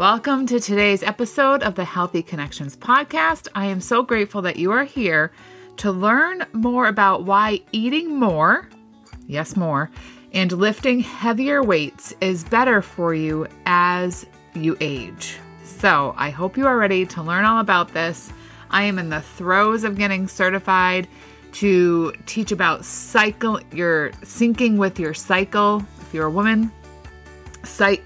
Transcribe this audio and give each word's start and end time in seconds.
Welcome 0.00 0.46
to 0.46 0.58
today's 0.58 1.02
episode 1.02 1.62
of 1.62 1.74
the 1.74 1.84
Healthy 1.84 2.22
Connections 2.22 2.74
podcast. 2.74 3.48
I 3.54 3.66
am 3.66 3.82
so 3.82 4.02
grateful 4.02 4.40
that 4.40 4.56
you 4.56 4.72
are 4.72 4.84
here 4.84 5.30
to 5.76 5.92
learn 5.92 6.46
more 6.54 6.86
about 6.86 7.24
why 7.24 7.60
eating 7.72 8.18
more, 8.18 8.66
yes, 9.26 9.56
more, 9.56 9.90
and 10.32 10.52
lifting 10.52 11.00
heavier 11.00 11.62
weights 11.62 12.14
is 12.22 12.44
better 12.44 12.80
for 12.80 13.12
you 13.12 13.46
as 13.66 14.24
you 14.54 14.74
age. 14.80 15.36
So, 15.64 16.14
I 16.16 16.30
hope 16.30 16.56
you 16.56 16.66
are 16.66 16.78
ready 16.78 17.04
to 17.04 17.22
learn 17.22 17.44
all 17.44 17.60
about 17.60 17.92
this. 17.92 18.32
I 18.70 18.84
am 18.84 18.98
in 18.98 19.10
the 19.10 19.20
throes 19.20 19.84
of 19.84 19.98
getting 19.98 20.28
certified 20.28 21.08
to 21.52 22.14
teach 22.24 22.52
about 22.52 22.86
cycle, 22.86 23.60
your 23.70 24.12
syncing 24.22 24.78
with 24.78 24.98
your 24.98 25.12
cycle. 25.12 25.84
If 26.00 26.14
you're 26.14 26.28
a 26.28 26.30
woman, 26.30 26.72
cy- 27.64 28.00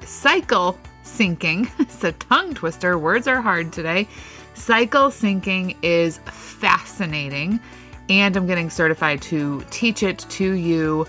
cycle 0.00 0.76
syncing. 1.18 1.70
it's 1.78 2.04
a 2.04 2.12
tongue 2.12 2.54
twister. 2.54 2.98
Words 2.98 3.26
are 3.26 3.40
hard 3.40 3.72
today. 3.72 4.08
Cycle 4.54 5.08
syncing 5.08 5.76
is 5.82 6.18
fascinating, 6.26 7.60
and 8.08 8.36
I'm 8.36 8.46
getting 8.46 8.70
certified 8.70 9.22
to 9.22 9.64
teach 9.70 10.02
it 10.02 10.18
to 10.30 10.52
you 10.52 11.06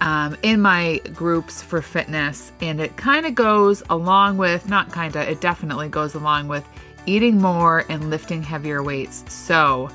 um, 0.00 0.36
in 0.42 0.60
my 0.60 1.00
groups 1.14 1.62
for 1.62 1.80
fitness. 1.80 2.52
And 2.60 2.80
it 2.80 2.96
kind 2.96 3.24
of 3.24 3.34
goes 3.34 3.82
along 3.88 4.36
with, 4.36 4.68
not 4.68 4.92
kind 4.92 5.14
of, 5.16 5.28
it 5.28 5.40
definitely 5.40 5.88
goes 5.88 6.14
along 6.14 6.48
with 6.48 6.66
eating 7.06 7.40
more 7.40 7.84
and 7.88 8.10
lifting 8.10 8.42
heavier 8.42 8.82
weights. 8.82 9.24
So 9.32 9.90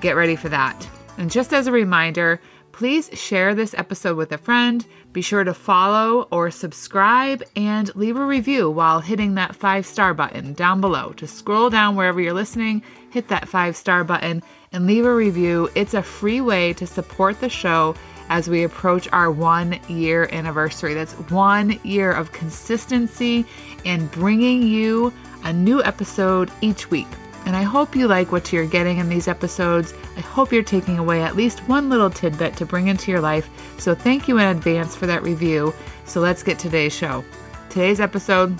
get 0.00 0.16
ready 0.16 0.36
for 0.36 0.48
that. 0.48 0.88
And 1.18 1.30
just 1.30 1.52
as 1.52 1.66
a 1.66 1.72
reminder, 1.72 2.40
please 2.74 3.08
share 3.12 3.54
this 3.54 3.72
episode 3.78 4.16
with 4.16 4.32
a 4.32 4.38
friend. 4.38 4.84
Be 5.12 5.22
sure 5.22 5.44
to 5.44 5.54
follow 5.54 6.26
or 6.32 6.50
subscribe 6.50 7.40
and 7.54 7.94
leave 7.94 8.16
a 8.16 8.26
review 8.26 8.68
while 8.68 8.98
hitting 8.98 9.36
that 9.36 9.54
five 9.54 9.86
star 9.86 10.12
button 10.12 10.54
down 10.54 10.80
below. 10.80 11.12
To 11.18 11.26
scroll 11.28 11.70
down 11.70 11.94
wherever 11.94 12.20
you're 12.20 12.32
listening, 12.32 12.82
hit 13.10 13.28
that 13.28 13.48
five 13.48 13.76
star 13.76 14.02
button 14.02 14.42
and 14.72 14.88
leave 14.88 15.04
a 15.04 15.14
review. 15.14 15.70
It's 15.76 15.94
a 15.94 16.02
free 16.02 16.40
way 16.40 16.72
to 16.72 16.84
support 16.84 17.38
the 17.38 17.48
show 17.48 17.94
as 18.28 18.48
we 18.48 18.64
approach 18.64 19.08
our 19.12 19.30
one 19.30 19.78
year 19.88 20.28
anniversary. 20.32 20.94
That's 20.94 21.12
one 21.30 21.78
year 21.84 22.10
of 22.10 22.32
consistency 22.32 23.46
and 23.84 24.10
bringing 24.10 24.62
you 24.62 25.12
a 25.44 25.52
new 25.52 25.80
episode 25.84 26.50
each 26.60 26.90
week. 26.90 27.06
And 27.46 27.54
I 27.54 27.62
hope 27.62 27.94
you 27.94 28.08
like 28.08 28.32
what 28.32 28.52
you're 28.52 28.66
getting 28.66 28.98
in 28.98 29.08
these 29.08 29.28
episodes. 29.28 29.92
I 30.16 30.20
hope 30.20 30.52
you're 30.52 30.62
taking 30.62 30.98
away 30.98 31.22
at 31.22 31.36
least 31.36 31.60
one 31.68 31.90
little 31.90 32.10
tidbit 32.10 32.56
to 32.56 32.66
bring 32.66 32.88
into 32.88 33.10
your 33.10 33.20
life. 33.20 33.48
So 33.78 33.94
thank 33.94 34.28
you 34.28 34.38
in 34.38 34.46
advance 34.48 34.96
for 34.96 35.06
that 35.06 35.22
review. 35.22 35.74
So 36.06 36.20
let's 36.20 36.42
get 36.42 36.58
today's 36.58 36.94
show. 36.94 37.24
Today's 37.68 38.00
episode 38.00 38.56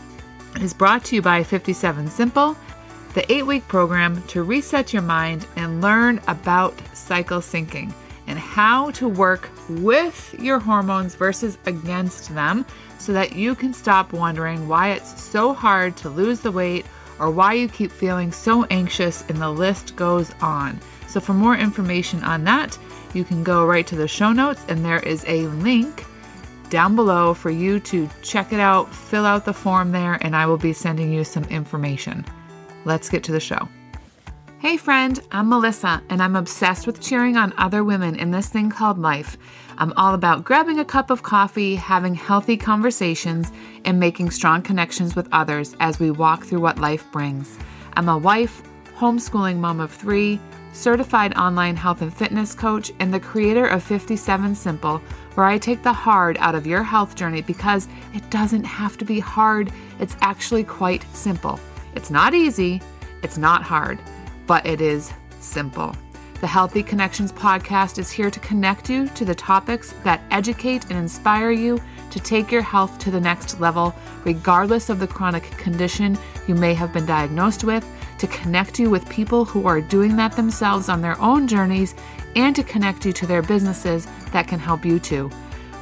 is 0.61 0.75
brought 0.75 1.05
to 1.05 1.15
you 1.17 1.23
by 1.23 1.43
57 1.43 2.09
Simple, 2.09 2.57
the 3.15 3.31
eight 3.33 3.47
week 3.47 3.67
program 3.69 4.23
to 4.29 4.43
reset 4.43 4.93
your 4.93 5.03
mind 5.03 5.47
and 5.57 5.81
learn 5.81 6.21
about 6.29 6.75
cycle 6.95 7.41
syncing 7.41 7.93
and 8.27 8.39
how 8.39 8.91
to 8.93 9.09
work 9.09 9.51
with 9.69 10.35
your 10.39 10.59
hormones 10.59 11.15
versus 11.15 11.59
against 11.67 12.35
them 12.35 12.65
so 12.99 13.13
that 13.13 13.35
you 13.37 13.55
can 13.55 13.73
stop 13.73 14.13
wondering 14.13 14.67
why 14.67 14.91
it's 14.91 15.23
so 15.23 15.53
hard 15.53 15.97
to 15.97 16.09
lose 16.09 16.41
the 16.41 16.51
weight 16.51 16.87
or 17.19 17.31
why 17.31 17.53
you 17.55 17.69
keep 17.69 17.91
feeling 17.91 18.33
so 18.33 18.65
anxious, 18.65 19.25
and 19.29 19.41
the 19.41 19.51
list 19.51 19.97
goes 19.97 20.33
on. 20.41 20.81
So, 21.07 21.21
for 21.21 21.35
more 21.35 21.57
information 21.57 22.23
on 22.25 22.45
that, 22.45 22.79
you 23.13 23.25
can 23.25 23.45
go 23.45 23.65
right 23.65 23.87
to 23.87 23.97
the 23.97 24.09
show 24.09 24.33
notes, 24.33 24.65
and 24.69 24.85
there 24.85 25.01
is 25.01 25.25
a 25.27 25.47
link 25.49 26.05
down 26.71 26.97
below 26.97 27.35
for 27.35 27.51
you 27.51 27.79
to 27.79 28.09
check 28.23 28.53
it 28.53 28.61
out, 28.61 28.93
fill 28.93 29.25
out 29.25 29.45
the 29.45 29.53
form 29.53 29.93
there, 29.93 30.19
and 30.23 30.35
I 30.35 30.47
will 30.47 30.57
be 30.57 30.73
sending 30.73 31.13
you 31.13 31.23
some 31.23 31.45
information. 31.45 32.25
Let's 32.85 33.09
get 33.09 33.23
to 33.25 33.33
the 33.33 33.41
show. 33.41 33.69
Hey, 34.65 34.79
friend, 34.79 35.21
I'm 35.31 35.51
Melissa, 35.51 36.03
and 36.09 36.23
I'm 36.23 36.37
obsessed 36.37 36.87
with 36.87 36.99
cheering 36.99 37.37
on 37.37 37.53
other 37.59 37.85
women 37.85 38.17
in 38.17 38.31
this 38.31 38.49
thing 38.49 38.71
called 38.71 38.99
life. 38.99 39.37
I'm 39.77 39.93
all 39.93 40.15
about 40.15 40.43
grabbing 40.43 40.79
a 40.79 40.87
cup 40.87 41.11
of 41.11 41.23
coffee, 41.23 41.75
having 41.75 42.15
healthy 42.15 42.57
conversations, 42.57 43.53
and 43.85 44.01
making 44.01 44.31
strong 44.31 44.63
connections 44.63 45.15
with 45.15 45.29
others 45.33 45.77
as 45.81 46.01
we 46.01 46.11
walk 46.11 46.47
through 46.47 46.63
what 46.63 46.79
life 46.79 47.05
brings. 47.13 47.59
I'm 47.93 48.09
a 48.09 48.17
wife, 48.17 48.63
homeschooling 48.97 49.59
mom 49.59 49.81
of 49.81 49.93
three, 49.93 50.41
certified 50.73 51.37
online 51.37 51.77
health 51.77 52.01
and 52.01 52.17
fitness 52.17 52.55
coach, 52.55 52.91
and 53.01 53.13
the 53.13 53.21
creator 53.21 53.67
of 53.67 53.83
57 53.83 54.55
Simple, 54.55 54.97
where 55.35 55.45
I 55.45 55.59
take 55.59 55.83
the 55.83 55.93
hard 55.93 56.39
out 56.41 56.55
of 56.55 56.67
your 56.67 56.83
health 56.83 57.17
journey 57.17 57.43
because 57.43 57.87
it 58.15 58.31
doesn't 58.31 58.65
have 58.65 58.97
to 58.97 59.05
be 59.05 59.21
hard. 59.21 59.71
It's 60.01 60.17
actually 60.23 60.65
quite 60.65 61.05
simple. 61.15 61.61
It's 61.95 62.11
not 62.11 62.33
easy, 62.33 62.81
it's 63.23 63.37
not 63.37 63.63
hard 63.63 63.99
but 64.47 64.67
it 64.67 64.81
is 64.81 65.13
simple. 65.41 65.95
The 66.41 66.49
Healthy 66.49 66.83
Connections 66.83 67.33
podcast 67.33 67.99
is 67.99 68.11
here 68.11 68.31
to 68.31 68.41
connect 68.41 68.91
you 68.91 69.09
to 69.09 69.25
the 69.25 69.35
topics 69.35 69.95
that 70.05 70.21
educate 70.31 70.85
and 70.91 70.99
inspire 70.99 71.51
you 71.51 71.81
to 72.11 72.21
take 72.21 72.53
your 72.53 72.61
health 72.61 72.99
to 72.99 73.11
the 73.11 73.21
next 73.21 73.61
level, 73.61 73.95
regardless 74.25 74.91
of 74.91 74.99
the 74.99 75.07
chronic 75.07 75.45
condition 75.53 76.19
you 76.47 76.55
may 76.55 76.75
have 76.75 76.93
been 76.93 77.07
diagnosed 77.07 77.65
with, 77.65 77.87
to 78.19 78.27
connect 78.27 78.79
you 78.79 78.91
with 78.91 79.09
people 79.09 79.45
who 79.45 79.67
are 79.67 79.81
doing 79.81 80.17
that 80.17 80.37
themselves 80.37 80.89
on 80.89 81.01
their 81.01 81.19
own 81.21 81.49
journeys, 81.49 81.95
and 82.37 82.55
to 82.55 82.63
connect 82.63 83.07
you 83.07 83.13
to 83.13 83.27
their 83.27 83.43
businesses 83.43 84.07
that 84.33 84.47
can 84.47 84.59
help 84.59 84.85
you 84.85 84.99
too. 84.99 85.31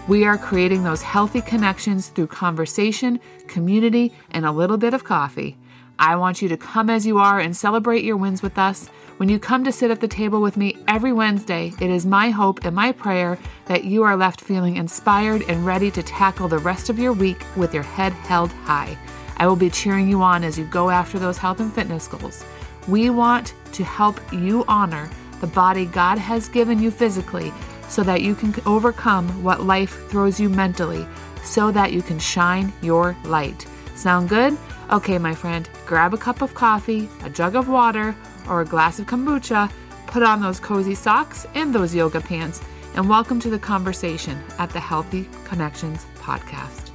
We 0.08 0.24
are 0.24 0.38
creating 0.38 0.84
those 0.84 1.02
healthy 1.02 1.40
connections 1.40 2.08
through 2.08 2.28
conversation, 2.28 3.20
community, 3.46 4.12
and 4.30 4.44
a 4.44 4.52
little 4.52 4.76
bit 4.76 4.94
of 4.94 5.04
coffee. 5.04 5.56
I 5.98 6.16
want 6.16 6.42
you 6.42 6.48
to 6.48 6.56
come 6.56 6.90
as 6.90 7.06
you 7.06 7.18
are 7.18 7.40
and 7.40 7.56
celebrate 7.56 8.04
your 8.04 8.16
wins 8.16 8.42
with 8.42 8.58
us. 8.58 8.88
When 9.18 9.28
you 9.28 9.38
come 9.38 9.62
to 9.64 9.72
sit 9.72 9.90
at 9.90 10.00
the 10.00 10.08
table 10.08 10.40
with 10.40 10.56
me 10.56 10.76
every 10.88 11.12
Wednesday, 11.12 11.72
it 11.80 11.90
is 11.90 12.04
my 12.06 12.30
hope 12.30 12.64
and 12.64 12.74
my 12.74 12.92
prayer 12.92 13.38
that 13.66 13.84
you 13.84 14.02
are 14.02 14.16
left 14.16 14.40
feeling 14.40 14.76
inspired 14.76 15.42
and 15.48 15.64
ready 15.64 15.90
to 15.92 16.02
tackle 16.02 16.48
the 16.48 16.58
rest 16.58 16.90
of 16.90 16.98
your 16.98 17.12
week 17.12 17.44
with 17.56 17.72
your 17.72 17.82
head 17.82 18.12
held 18.12 18.50
high. 18.50 18.96
I 19.36 19.46
will 19.46 19.56
be 19.56 19.70
cheering 19.70 20.08
you 20.08 20.22
on 20.22 20.44
as 20.44 20.58
you 20.58 20.64
go 20.64 20.90
after 20.90 21.18
those 21.18 21.38
health 21.38 21.60
and 21.60 21.72
fitness 21.72 22.08
goals. 22.08 22.44
We 22.88 23.10
want 23.10 23.54
to 23.72 23.84
help 23.84 24.20
you 24.32 24.64
honor 24.66 25.08
the 25.40 25.46
body 25.46 25.86
God 25.86 26.18
has 26.18 26.48
given 26.48 26.80
you 26.80 26.90
physically 26.90 27.52
so 27.88 28.02
that 28.02 28.22
you 28.22 28.34
can 28.34 28.54
overcome 28.66 29.28
what 29.42 29.64
life 29.64 30.08
throws 30.08 30.40
you 30.40 30.48
mentally, 30.48 31.06
so 31.44 31.70
that 31.70 31.92
you 31.92 32.02
can 32.02 32.18
shine 32.18 32.72
your 32.80 33.16
light. 33.24 33.66
Sound 33.94 34.28
good? 34.28 34.56
Okay, 34.92 35.16
my 35.16 35.34
friend, 35.34 35.70
grab 35.86 36.12
a 36.12 36.18
cup 36.18 36.42
of 36.42 36.52
coffee, 36.52 37.08
a 37.24 37.30
jug 37.30 37.56
of 37.56 37.66
water, 37.66 38.14
or 38.46 38.60
a 38.60 38.66
glass 38.66 38.98
of 38.98 39.06
kombucha, 39.06 39.72
put 40.06 40.22
on 40.22 40.42
those 40.42 40.60
cozy 40.60 40.94
socks 40.94 41.46
and 41.54 41.74
those 41.74 41.94
yoga 41.94 42.20
pants, 42.20 42.60
and 42.94 43.08
welcome 43.08 43.40
to 43.40 43.48
the 43.48 43.58
conversation 43.58 44.38
at 44.58 44.68
the 44.68 44.80
Healthy 44.80 45.26
Connections 45.44 46.04
podcast. 46.16 46.90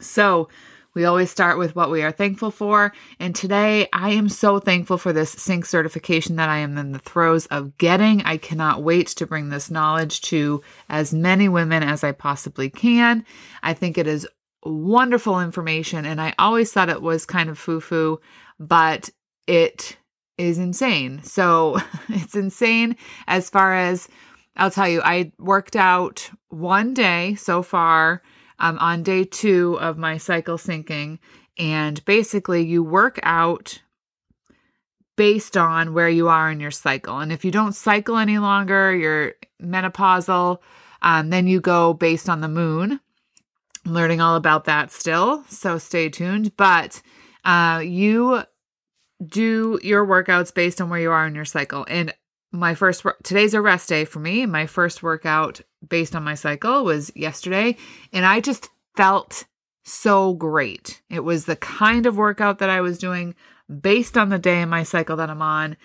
So, 0.00 0.48
we 0.94 1.04
always 1.04 1.30
start 1.30 1.58
with 1.58 1.76
what 1.76 1.92
we 1.92 2.02
are 2.02 2.10
thankful 2.10 2.50
for. 2.50 2.92
And 3.20 3.36
today 3.36 3.88
I 3.92 4.10
am 4.10 4.28
so 4.28 4.58
thankful 4.58 4.98
for 4.98 5.12
this 5.12 5.30
sync 5.30 5.64
certification 5.64 6.36
that 6.36 6.48
I 6.48 6.58
am 6.58 6.76
in 6.76 6.90
the 6.90 6.98
throes 6.98 7.46
of 7.46 7.78
getting. 7.78 8.20
I 8.24 8.36
cannot 8.36 8.82
wait 8.82 9.06
to 9.08 9.26
bring 9.26 9.48
this 9.48 9.70
knowledge 9.70 10.20
to 10.22 10.60
as 10.90 11.14
many 11.14 11.48
women 11.48 11.82
as 11.82 12.04
I 12.04 12.12
possibly 12.12 12.68
can. 12.68 13.24
I 13.62 13.72
think 13.72 13.96
it 13.96 14.06
is 14.06 14.26
wonderful 14.64 15.40
information. 15.40 16.04
And 16.04 16.20
I 16.20 16.34
always 16.38 16.72
thought 16.72 16.88
it 16.88 17.02
was 17.02 17.26
kind 17.26 17.50
of 17.50 17.58
foo 17.58 17.80
foo, 17.80 18.20
but 18.58 19.10
it 19.46 19.96
is 20.38 20.58
insane. 20.58 21.22
So 21.22 21.78
it's 22.08 22.34
insane 22.34 22.96
as 23.26 23.50
far 23.50 23.74
as 23.74 24.08
I'll 24.56 24.70
tell 24.70 24.88
you, 24.88 25.00
I 25.02 25.32
worked 25.38 25.76
out 25.76 26.30
one 26.48 26.94
day 26.94 27.34
so 27.36 27.62
far 27.62 28.22
um, 28.58 28.78
on 28.78 29.02
day 29.02 29.24
two 29.24 29.78
of 29.80 29.96
my 29.96 30.18
cycle 30.18 30.56
syncing. 30.56 31.18
And 31.58 32.02
basically, 32.04 32.64
you 32.64 32.82
work 32.82 33.18
out 33.22 33.80
based 35.16 35.56
on 35.56 35.92
where 35.92 36.08
you 36.08 36.28
are 36.28 36.50
in 36.50 36.60
your 36.60 36.70
cycle. 36.70 37.18
And 37.18 37.32
if 37.32 37.44
you 37.44 37.50
don't 37.50 37.74
cycle 37.74 38.16
any 38.16 38.38
longer, 38.38 38.94
you're 38.94 39.34
menopausal, 39.62 40.58
um, 41.02 41.30
then 41.30 41.46
you 41.46 41.60
go 41.60 41.92
based 41.92 42.28
on 42.28 42.40
the 42.40 42.48
moon. 42.48 43.00
Learning 43.84 44.20
all 44.20 44.36
about 44.36 44.64
that 44.64 44.92
still, 44.92 45.44
so 45.48 45.78
stay 45.78 46.08
tuned. 46.08 46.56
But 46.56 47.02
uh, 47.44 47.82
you 47.84 48.42
do 49.24 49.78
your 49.82 50.06
workouts 50.06 50.54
based 50.54 50.80
on 50.80 50.88
where 50.88 51.00
you 51.00 51.10
are 51.10 51.26
in 51.26 51.34
your 51.34 51.44
cycle. 51.44 51.84
And 51.88 52.12
my 52.52 52.74
first 52.74 53.04
today's 53.22 53.54
a 53.54 53.60
rest 53.60 53.88
day 53.88 54.04
for 54.04 54.20
me. 54.20 54.46
My 54.46 54.66
first 54.66 55.02
workout 55.02 55.60
based 55.86 56.14
on 56.14 56.22
my 56.22 56.34
cycle 56.34 56.84
was 56.84 57.10
yesterday, 57.16 57.76
and 58.12 58.24
I 58.24 58.40
just 58.40 58.68
felt 58.96 59.46
so 59.84 60.34
great. 60.34 61.02
It 61.10 61.20
was 61.20 61.44
the 61.44 61.56
kind 61.56 62.06
of 62.06 62.16
workout 62.16 62.58
that 62.58 62.70
I 62.70 62.80
was 62.80 62.98
doing 62.98 63.34
based 63.80 64.16
on 64.16 64.28
the 64.28 64.38
day 64.38 64.60
in 64.60 64.68
my 64.68 64.82
cycle 64.82 65.16
that 65.16 65.30
I'm 65.30 65.42
on. 65.42 65.76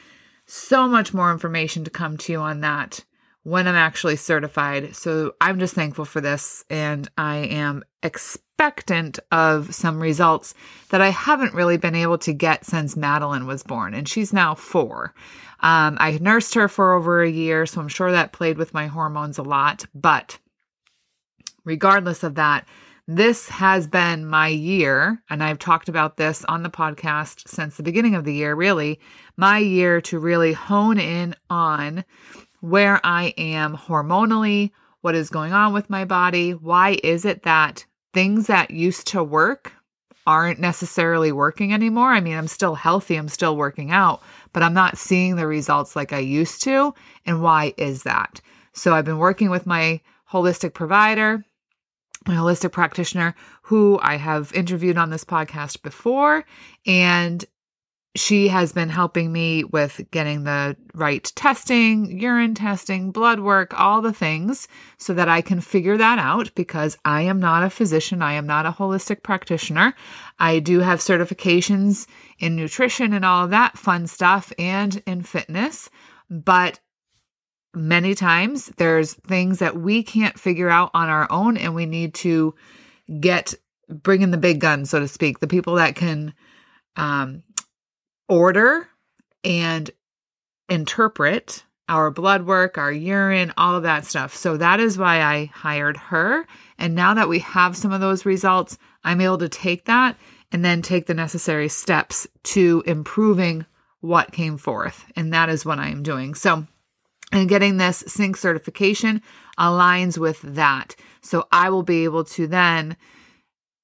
So 0.45 0.87
much 0.87 1.13
more 1.13 1.31
information 1.31 1.83
to 1.83 1.89
come 1.89 2.17
to 2.17 2.31
you 2.31 2.39
on 2.39 2.61
that 2.61 3.03
when 3.47 3.65
I'm 3.65 3.75
actually 3.75 4.17
certified. 4.17 4.93
So 4.93 5.33
I'm 5.39 5.57
just 5.57 5.73
thankful 5.73 6.03
for 6.03 6.19
this 6.19 6.65
and 6.69 7.09
I 7.17 7.37
am 7.37 7.81
expectant 8.03 9.19
of 9.31 9.73
some 9.73 10.01
results 10.01 10.53
that 10.89 10.99
I 10.99 11.11
haven't 11.11 11.53
really 11.53 11.77
been 11.77 11.95
able 11.95 12.17
to 12.17 12.33
get 12.33 12.65
since 12.65 12.97
Madeline 12.97 13.47
was 13.47 13.63
born, 13.63 13.93
and 13.93 14.05
she's 14.05 14.33
now 14.33 14.53
four. 14.53 15.13
Um, 15.61 15.97
I 16.01 16.17
nursed 16.19 16.55
her 16.55 16.67
for 16.67 16.91
over 16.91 17.23
a 17.23 17.29
year, 17.29 17.65
so 17.65 17.79
I'm 17.79 17.87
sure 17.87 18.11
that 18.11 18.33
played 18.33 18.57
with 18.57 18.73
my 18.73 18.87
hormones 18.87 19.37
a 19.37 19.43
lot. 19.43 19.85
But 19.95 20.39
regardless 21.63 22.23
of 22.23 22.35
that, 22.35 22.67
this 23.07 23.47
has 23.47 23.87
been 23.87 24.25
my 24.25 24.49
year, 24.49 25.23
and 25.29 25.41
I've 25.41 25.59
talked 25.59 25.87
about 25.87 26.17
this 26.17 26.43
on 26.49 26.63
the 26.63 26.69
podcast 26.69 27.47
since 27.47 27.77
the 27.77 27.83
beginning 27.83 28.15
of 28.15 28.25
the 28.25 28.33
year, 28.33 28.53
really, 28.53 28.99
my 29.37 29.59
year 29.59 30.01
to 30.01 30.19
really 30.19 30.51
hone 30.51 30.99
in 30.99 31.33
on 31.49 32.03
where 32.61 32.99
I 33.03 33.33
am 33.37 33.77
hormonally, 33.77 34.71
what 35.01 35.15
is 35.15 35.29
going 35.29 35.53
on 35.53 35.73
with 35.73 35.89
my 35.89 36.05
body, 36.05 36.51
why 36.51 36.97
is 37.03 37.25
it 37.25 37.43
that 37.43 37.85
things 38.13 38.47
that 38.47 38.71
used 38.71 39.07
to 39.07 39.23
work 39.23 39.73
aren't 40.25 40.59
necessarily 40.59 41.31
working 41.31 41.73
anymore. 41.73 42.11
I 42.11 42.19
mean, 42.19 42.35
I'm 42.35 42.47
still 42.47 42.75
healthy, 42.75 43.15
I'm 43.15 43.29
still 43.29 43.55
working 43.55 43.91
out, 43.91 44.21
but 44.51 44.61
I'm 44.61 44.73
not 44.73 44.97
seeing 44.97 45.37
the 45.37 45.47
results 45.47 45.95
like 45.95 46.11
I 46.11 46.19
used 46.19 46.61
to. 46.63 46.93
And 47.25 47.41
why 47.41 47.73
is 47.77 48.03
that? 48.03 48.41
So 48.73 48.93
I've 48.93 49.05
been 49.05 49.19
working 49.19 49.49
with 49.49 49.65
my 49.65 50.01
holistic 50.29 50.73
provider 50.73 51.45
my 52.27 52.35
holistic 52.35 52.71
practitioner 52.71 53.35
who 53.61 53.99
I 54.01 54.17
have 54.17 54.51
interviewed 54.53 54.97
on 54.97 55.09
this 55.09 55.23
podcast 55.23 55.81
before. 55.81 56.45
And 56.85 57.43
she 58.17 58.47
has 58.47 58.73
been 58.73 58.89
helping 58.89 59.31
me 59.31 59.63
with 59.63 60.01
getting 60.11 60.43
the 60.43 60.75
right 60.93 61.31
testing, 61.35 62.19
urine 62.19 62.55
testing, 62.55 63.11
blood 63.11 63.39
work, 63.39 63.79
all 63.79 64.01
the 64.01 64.13
things 64.13 64.67
so 64.97 65.13
that 65.13 65.29
I 65.29 65.41
can 65.41 65.61
figure 65.61 65.97
that 65.97 66.17
out 66.17 66.53
because 66.55 66.97
I 67.05 67.21
am 67.21 67.39
not 67.39 67.63
a 67.63 67.69
physician. 67.69 68.21
I 68.21 68.33
am 68.33 68.47
not 68.47 68.65
a 68.65 68.71
holistic 68.71 69.23
practitioner. 69.23 69.93
I 70.39 70.59
do 70.59 70.79
have 70.79 70.99
certifications 70.99 72.07
in 72.39 72.55
nutrition 72.55 73.13
and 73.13 73.23
all 73.23 73.45
of 73.45 73.51
that 73.51 73.77
fun 73.77 74.07
stuff 74.07 74.51
and 74.57 75.01
in 75.05 75.21
fitness, 75.21 75.89
but 76.29 76.79
many 77.75 78.15
times 78.15 78.71
there's 78.77 79.13
things 79.13 79.59
that 79.59 79.77
we 79.77 80.01
can't 80.01 80.39
figure 80.39 80.69
out 80.69 80.89
on 80.93 81.09
our 81.09 81.31
own 81.31 81.57
and 81.57 81.75
we 81.75 81.85
need 81.85 82.15
to 82.15 82.55
get 83.19 83.53
bring 83.89 84.21
in 84.21 84.31
the 84.31 84.37
big 84.37 84.59
guns 84.59 84.89
so 84.89 84.99
to 84.99 85.07
speak 85.07 85.39
the 85.39 85.47
people 85.47 85.75
that 85.75 85.95
can 85.95 86.33
um, 86.97 87.43
order 88.27 88.87
and 89.43 89.89
interpret 90.69 91.63
our 91.89 92.11
blood 92.11 92.45
work 92.45 92.77
our 92.77 92.91
urine 92.91 93.53
all 93.57 93.75
of 93.75 93.83
that 93.83 94.05
stuff. 94.05 94.35
So 94.35 94.57
that 94.57 94.79
is 94.79 94.97
why 94.97 95.21
i 95.21 95.45
hired 95.45 95.97
her. 95.97 96.45
And 96.77 96.95
now 96.95 97.13
that 97.13 97.29
we 97.29 97.39
have 97.39 97.77
some 97.77 97.91
of 97.91 98.01
those 98.01 98.25
results 98.25 98.77
i'm 99.03 99.21
able 99.21 99.37
to 99.37 99.49
take 99.49 99.85
that 99.85 100.17
and 100.51 100.63
then 100.63 100.81
take 100.81 101.05
the 101.05 101.13
necessary 101.13 101.69
steps 101.69 102.27
to 102.43 102.83
improving 102.85 103.65
what 104.01 104.31
came 104.31 104.57
forth. 104.57 105.05
And 105.15 105.33
that 105.33 105.49
is 105.49 105.65
what 105.65 105.79
i 105.79 105.87
am 105.89 106.03
doing. 106.03 106.35
So 106.35 106.67
and 107.31 107.49
getting 107.49 107.77
this 107.77 108.03
sync 108.07 108.37
certification 108.37 109.21
aligns 109.59 110.17
with 110.17 110.41
that. 110.41 110.95
So 111.21 111.47
I 111.51 111.69
will 111.69 111.83
be 111.83 112.05
able 112.05 112.23
to 112.25 112.47
then 112.47 112.95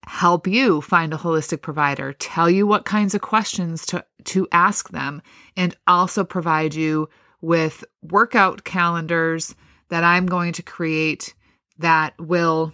help 0.08 0.48
you 0.48 0.82
find 0.82 1.14
a 1.14 1.18
holistic 1.18 1.62
provider, 1.62 2.14
tell 2.14 2.50
you 2.50 2.68
what 2.68 2.86
kinds 2.86 3.16
of 3.16 3.22
questions 3.22 3.86
to, 3.88 4.06
to 4.26 4.48
ask 4.52 4.90
them, 4.90 5.22
and 5.56 5.76
also 5.88 6.24
provide 6.24 6.74
you 6.74 7.10
with 7.42 7.84
workout 8.02 8.64
calendars 8.64 9.56
that 9.90 10.04
I'm 10.04 10.26
going 10.26 10.54
to 10.54 10.64
create 10.64 11.34
that 11.80 12.14
will 12.20 12.74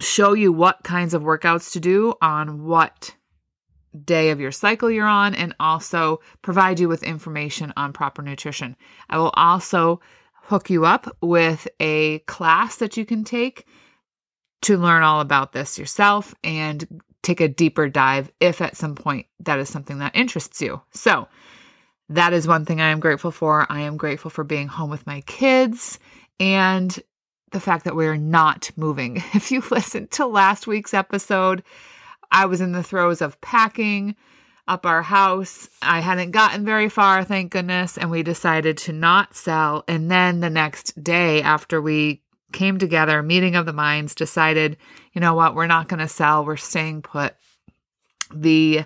show 0.00 0.32
you 0.32 0.52
what 0.52 0.82
kinds 0.82 1.14
of 1.14 1.22
workouts 1.22 1.72
to 1.72 1.80
do 1.80 2.14
on 2.22 2.64
what 2.64 3.14
day 4.04 4.30
of 4.30 4.40
your 4.40 4.52
cycle 4.52 4.90
you're 4.90 5.06
on 5.06 5.34
and 5.34 5.54
also 5.60 6.20
provide 6.42 6.80
you 6.80 6.88
with 6.88 7.02
information 7.02 7.72
on 7.76 7.92
proper 7.92 8.22
nutrition. 8.22 8.76
I 9.08 9.18
will 9.18 9.32
also 9.34 10.00
hook 10.34 10.70
you 10.70 10.84
up 10.84 11.16
with 11.20 11.68
a 11.80 12.20
class 12.20 12.76
that 12.76 12.96
you 12.96 13.04
can 13.04 13.24
take 13.24 13.66
to 14.62 14.76
learn 14.76 15.02
all 15.02 15.20
about 15.20 15.52
this 15.52 15.78
yourself 15.78 16.34
and 16.44 17.00
take 17.22 17.40
a 17.40 17.48
deeper 17.48 17.88
dive 17.88 18.30
if 18.40 18.60
at 18.60 18.76
some 18.76 18.94
point 18.94 19.26
that 19.40 19.58
is 19.58 19.68
something 19.68 19.98
that 19.98 20.16
interests 20.16 20.60
you. 20.60 20.80
So, 20.92 21.28
that 22.08 22.32
is 22.32 22.48
one 22.48 22.64
thing 22.64 22.80
I 22.80 22.88
am 22.88 22.98
grateful 22.98 23.30
for. 23.30 23.66
I 23.70 23.82
am 23.82 23.96
grateful 23.96 24.30
for 24.30 24.42
being 24.42 24.66
home 24.66 24.90
with 24.90 25.06
my 25.06 25.20
kids 25.22 25.98
and 26.40 26.98
the 27.52 27.60
fact 27.60 27.84
that 27.84 27.94
we're 27.94 28.16
not 28.16 28.70
moving. 28.76 29.22
If 29.34 29.52
you 29.52 29.62
listened 29.70 30.10
to 30.12 30.26
last 30.26 30.66
week's 30.66 30.94
episode, 30.94 31.62
I 32.32 32.46
was 32.46 32.60
in 32.60 32.72
the 32.72 32.82
throes 32.82 33.20
of 33.20 33.40
packing 33.40 34.16
up 34.66 34.86
our 34.86 35.02
house. 35.02 35.68
I 35.82 36.00
hadn't 36.00 36.30
gotten 36.30 36.64
very 36.64 36.88
far, 36.88 37.24
thank 37.24 37.52
goodness, 37.52 37.98
and 37.98 38.10
we 38.10 38.22
decided 38.22 38.76
to 38.78 38.92
not 38.92 39.34
sell. 39.34 39.84
And 39.88 40.10
then 40.10 40.40
the 40.40 40.50
next 40.50 41.02
day, 41.02 41.42
after 41.42 41.80
we 41.80 42.22
came 42.52 42.78
together, 42.78 43.22
meeting 43.22 43.56
of 43.56 43.66
the 43.66 43.72
minds, 43.72 44.14
decided, 44.14 44.76
you 45.12 45.20
know 45.20 45.34
what, 45.34 45.54
we're 45.54 45.66
not 45.66 45.88
going 45.88 46.00
to 46.00 46.08
sell, 46.08 46.44
we're 46.44 46.56
staying 46.56 47.02
put. 47.02 47.34
The 48.32 48.84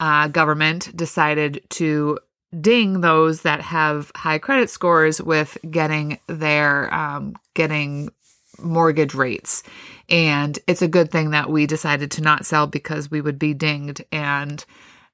uh, 0.00 0.28
government 0.28 0.96
decided 0.96 1.64
to 1.70 2.18
ding 2.60 3.00
those 3.00 3.42
that 3.42 3.60
have 3.60 4.12
high 4.14 4.38
credit 4.38 4.70
scores 4.70 5.20
with 5.20 5.58
getting 5.70 6.18
their 6.28 6.92
um, 6.94 7.34
getting 7.54 8.10
mortgage 8.60 9.14
rates 9.14 9.64
and 10.08 10.58
it's 10.66 10.82
a 10.82 10.88
good 10.88 11.10
thing 11.10 11.30
that 11.30 11.50
we 11.50 11.66
decided 11.66 12.10
to 12.12 12.22
not 12.22 12.46
sell 12.46 12.66
because 12.66 13.10
we 13.10 13.20
would 13.20 13.38
be 13.38 13.54
dinged 13.54 14.04
and 14.12 14.64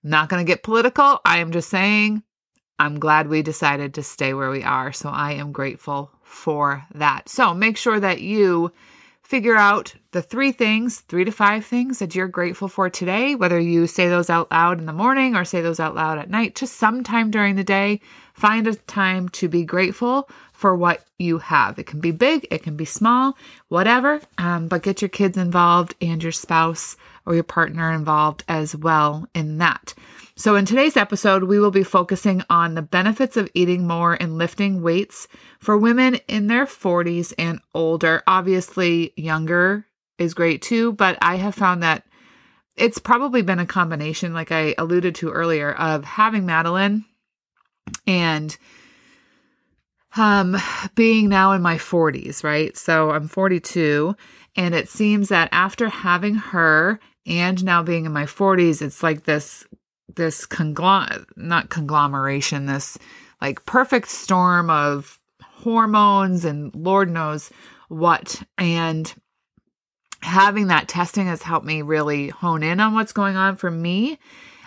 not 0.03 0.29
going 0.29 0.45
to 0.45 0.51
get 0.51 0.63
political. 0.63 1.21
I 1.25 1.39
am 1.39 1.53
just 1.53 1.71
saying 1.71 2.23
I'm 2.79 2.99
glad 2.99 3.29
we 3.29 3.43
decided 3.43 3.95
to 3.95 4.03
stay 4.03 4.33
where 4.33 4.51
we 4.51 4.63
are. 4.63 4.93
So 4.93 5.11
I 5.11 5.33
am 5.33 5.53
grateful 5.53 6.11
for 6.31 6.85
that. 6.95 7.29
So 7.29 7.53
make 7.53 7.77
sure 7.77 7.99
that 7.99 8.21
you 8.21 8.73
figure 9.23 9.57
out 9.57 9.95
the 10.13 10.23
three 10.23 10.53
things, 10.53 11.01
three 11.01 11.25
to 11.25 11.31
five 11.31 11.65
things 11.65 11.99
that 11.99 12.15
you're 12.15 12.29
grateful 12.29 12.69
for 12.69 12.89
today, 12.89 13.35
whether 13.35 13.61
you 13.61 13.87
say 13.87 14.09
those 14.09 14.31
out 14.31 14.51
loud 14.51 14.79
in 14.79 14.87
the 14.87 14.93
morning 14.93 15.37
or 15.37 15.45
say 15.45 15.61
those 15.61 15.79
out 15.79 15.95
loud 15.95 16.19
at 16.19 16.31
night, 16.31 16.55
just 16.55 16.77
sometime 16.77 17.31
during 17.31 17.57
the 17.57 17.65
day. 17.65 18.01
Find 18.35 18.67
a 18.67 18.75
time 18.75 19.29
to 19.31 19.49
be 19.49 19.65
grateful 19.65 20.29
for 20.53 20.75
what 20.75 21.05
you 21.19 21.39
have. 21.39 21.79
It 21.79 21.87
can 21.87 22.01
be 22.01 22.11
big, 22.11 22.47
it 22.51 22.63
can 22.63 22.77
be 22.77 22.85
small, 22.85 23.37
whatever, 23.69 24.21
um, 24.39 24.69
but 24.69 24.83
get 24.83 25.03
your 25.03 25.09
kids 25.09 25.37
involved 25.37 25.95
and 26.01 26.23
your 26.23 26.33
spouse 26.33 26.97
or 27.27 27.35
your 27.35 27.45
partner 27.45 27.93
involved 27.93 28.45
as 28.49 28.75
well 28.75 29.29
in 29.35 29.59
that. 29.59 29.95
So, 30.41 30.57
in 30.57 30.65
today's 30.65 30.97
episode, 30.97 31.45
we 31.45 31.59
will 31.59 31.71
be 31.71 31.83
focusing 31.83 32.43
on 32.49 32.73
the 32.73 32.81
benefits 32.81 33.37
of 33.37 33.51
eating 33.53 33.87
more 33.87 34.15
and 34.15 34.39
lifting 34.39 34.81
weights 34.81 35.29
for 35.59 35.77
women 35.77 36.15
in 36.29 36.47
their 36.47 36.65
40s 36.65 37.35
and 37.37 37.61
older. 37.75 38.23
Obviously, 38.27 39.13
younger 39.19 39.85
is 40.17 40.33
great 40.33 40.63
too, 40.63 40.95
but 40.95 41.19
I 41.21 41.35
have 41.35 41.55
found 41.55 41.83
that 41.83 42.07
it's 42.75 42.97
probably 42.97 43.43
been 43.43 43.59
a 43.59 43.67
combination, 43.67 44.33
like 44.33 44.51
I 44.51 44.75
alluded 44.79 45.15
to 45.17 45.31
earlier, 45.31 45.73
of 45.73 46.07
having 46.07 46.47
Madeline 46.47 47.05
and 48.07 48.57
um 50.17 50.57
being 50.95 51.29
now 51.29 51.53
in 51.53 51.61
my 51.61 51.77
40s, 51.77 52.43
right? 52.43 52.75
So 52.79 53.11
I'm 53.11 53.29
42 53.29 54.17
and 54.57 54.75
it 54.75 54.89
seems 54.89 55.29
that 55.29 55.51
after 55.53 55.91
having 55.91 56.37
her 56.37 56.99
and 57.27 57.63
now 57.63 57.83
being 57.83 58.07
in 58.07 58.13
my 58.13 58.25
40s, 58.25 58.81
it's 58.81 59.03
like 59.03 59.25
this 59.25 59.67
this 60.17 60.47
conglom 60.47 61.25
not 61.37 61.71
conglomeration, 61.71 62.67
this 62.67 62.99
like 63.41 63.65
perfect 63.67 64.09
storm 64.09 64.71
of 64.71 65.19
hormones 65.43 66.45
and 66.45 66.75
lord 66.75 67.11
knows 67.11 67.51
what. 67.89 68.43
And 68.59 69.13
having 70.23 70.69
that 70.69 70.89
testing 70.89 71.27
has 71.27 71.43
helped 71.43 71.67
me 71.67 71.83
really 71.83 72.29
hone 72.29 72.63
in 72.63 72.81
on 72.81 72.95
what's 72.95 73.13
going 73.13 73.37
on 73.37 73.57
for 73.57 73.71
me. 73.71 74.19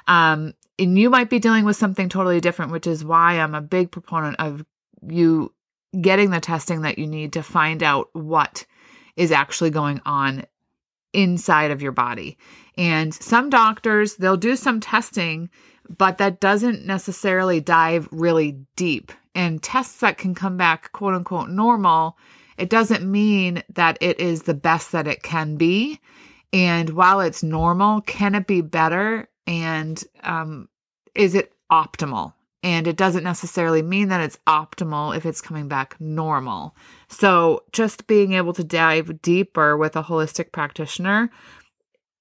Um 0.08 0.54
and 0.80 0.98
you 0.98 1.10
might 1.10 1.30
be 1.30 1.40
dealing 1.40 1.66
with 1.66 1.78
something 1.78 2.10
totally 2.10 2.42
different, 2.42 2.72
which 2.72 2.88
is 2.88 3.06
why 3.06 3.34
I'm 3.34 3.54
a 3.54 3.62
big 3.62 3.92
proponent 3.92 4.38
of 4.40 4.66
you 5.08 5.54
getting 6.00 6.32
the 6.32 6.40
testing 6.40 6.82
that 6.82 6.98
you 6.98 7.06
need 7.06 7.34
to 7.34 7.44
find 7.44 7.84
out 7.84 8.10
what 8.14 8.66
is 9.16 9.32
actually 9.32 9.70
going 9.70 10.02
on 10.06 10.46
inside 11.14 11.72
of 11.72 11.82
your 11.82 11.92
body. 11.92 12.38
And 12.78 13.14
some 13.14 13.50
doctors, 13.50 14.16
they'll 14.16 14.38
do 14.38 14.56
some 14.56 14.80
testing, 14.80 15.50
but 15.90 16.18
that 16.18 16.40
doesn't 16.40 16.86
necessarily 16.86 17.62
dive 17.62 18.08
really 18.12 18.58
deep. 18.76 19.12
And 19.36 19.62
tests 19.62 20.00
that 20.00 20.18
can 20.18 20.36
come 20.36 20.58
back 20.58 20.92
quote 20.92 21.14
unquote 21.14 21.50
normal, 21.50 22.18
it 22.58 22.70
doesn't 22.70 23.10
mean 23.10 23.64
that 23.74 23.98
it 24.02 24.20
is 24.20 24.44
the 24.44 24.54
best 24.54 24.92
that 24.92 25.08
it 25.08 25.24
can 25.24 25.56
be. 25.56 26.00
And 26.52 26.92
while 26.92 27.20
it's 27.20 27.42
normal, 27.42 28.02
can 28.02 28.36
it 28.36 28.46
be 28.46 28.62
better? 28.62 29.28
and 29.48 30.04
um, 30.24 30.70
is 31.16 31.36
it 31.36 31.54
optimal? 31.72 32.34
And 32.64 32.88
it 32.88 32.96
doesn't 32.96 33.24
necessarily 33.24 33.82
mean 33.82 34.08
that 34.08 34.22
it's 34.22 34.40
optimal 34.48 35.16
if 35.16 35.26
it's 35.26 35.42
coming 35.42 35.68
back 35.68 36.00
normal. 36.00 36.76
So, 37.10 37.64
just 37.74 38.08
being 38.08 38.34
able 38.34 38.54
to 38.54 38.64
dive 38.64 39.22
deeper 39.22 39.78
with 39.78 39.96
a 39.96 40.04
holistic 40.04 40.52
practitioner 40.52 41.30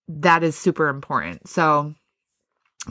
that 0.08 0.42
is 0.42 0.56
super 0.56 0.88
important. 0.88 1.48
So, 1.48 1.94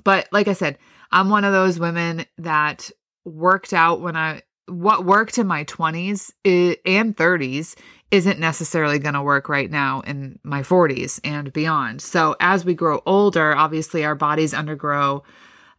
but 0.03 0.27
like 0.31 0.47
I 0.47 0.53
said, 0.53 0.77
I'm 1.11 1.29
one 1.29 1.43
of 1.43 1.53
those 1.53 1.79
women 1.79 2.25
that 2.37 2.89
worked 3.25 3.73
out 3.73 4.01
when 4.01 4.15
I 4.15 4.41
what 4.67 5.05
worked 5.05 5.37
in 5.37 5.47
my 5.47 5.65
20s 5.65 6.31
and 6.45 7.17
30s 7.17 7.75
isn't 8.11 8.39
necessarily 8.39 8.99
going 8.99 9.15
to 9.15 9.21
work 9.21 9.49
right 9.49 9.69
now 9.69 9.99
in 10.01 10.39
my 10.43 10.61
40s 10.61 11.19
and 11.25 11.51
beyond. 11.51 12.01
So 12.01 12.37
as 12.39 12.63
we 12.63 12.73
grow 12.73 13.01
older, 13.05 13.55
obviously 13.55 14.05
our 14.05 14.15
bodies 14.15 14.53
undergo 14.53 15.23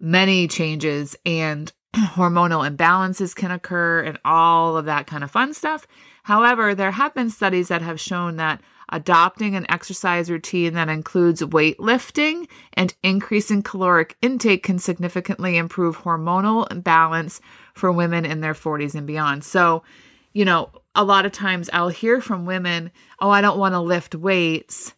many 0.02 0.48
changes 0.48 1.16
and 1.24 1.72
hormonal 1.96 2.68
imbalances 2.68 3.34
can 3.34 3.50
occur 3.50 4.02
and 4.02 4.18
all 4.24 4.76
of 4.76 4.86
that 4.86 5.06
kind 5.06 5.24
of 5.24 5.30
fun 5.30 5.54
stuff. 5.54 5.86
However, 6.24 6.74
there 6.74 6.90
have 6.90 7.14
been 7.14 7.30
studies 7.30 7.68
that 7.68 7.82
have 7.82 8.00
shown 8.00 8.36
that 8.36 8.60
adopting 8.90 9.54
an 9.56 9.70
exercise 9.70 10.30
routine 10.30 10.74
that 10.74 10.88
includes 10.88 11.40
weightlifting 11.40 12.46
and 12.74 12.94
increasing 13.02 13.62
caloric 13.62 14.16
intake 14.20 14.62
can 14.62 14.78
significantly 14.78 15.56
improve 15.56 15.96
hormonal 15.96 16.82
balance 16.82 17.40
for 17.74 17.90
women 17.90 18.26
in 18.26 18.40
their 18.40 18.54
40s 18.54 18.94
and 18.94 19.06
beyond. 19.06 19.44
So, 19.44 19.82
you 20.32 20.44
know, 20.44 20.70
a 20.94 21.04
lot 21.04 21.24
of 21.24 21.32
times 21.32 21.70
I'll 21.72 21.88
hear 21.88 22.20
from 22.20 22.44
women, 22.44 22.90
oh, 23.20 23.30
I 23.30 23.40
don't 23.40 23.58
want 23.58 23.74
to 23.74 23.80
lift 23.80 24.14
weights. 24.14 24.94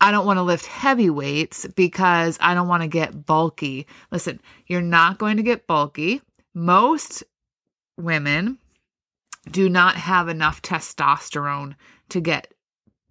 I 0.00 0.10
don't 0.10 0.26
want 0.26 0.38
to 0.38 0.42
lift 0.42 0.66
heavy 0.66 1.10
weights 1.10 1.66
because 1.76 2.38
I 2.40 2.54
don't 2.54 2.68
want 2.68 2.82
to 2.82 2.88
get 2.88 3.26
bulky. 3.26 3.86
Listen, 4.10 4.40
you're 4.66 4.80
not 4.80 5.18
going 5.18 5.36
to 5.36 5.42
get 5.42 5.66
bulky. 5.66 6.22
Most 6.54 7.22
women 7.98 8.58
do 9.50 9.68
not 9.68 9.96
have 9.96 10.28
enough 10.28 10.62
testosterone 10.62 11.74
to 12.10 12.20
get 12.20 12.52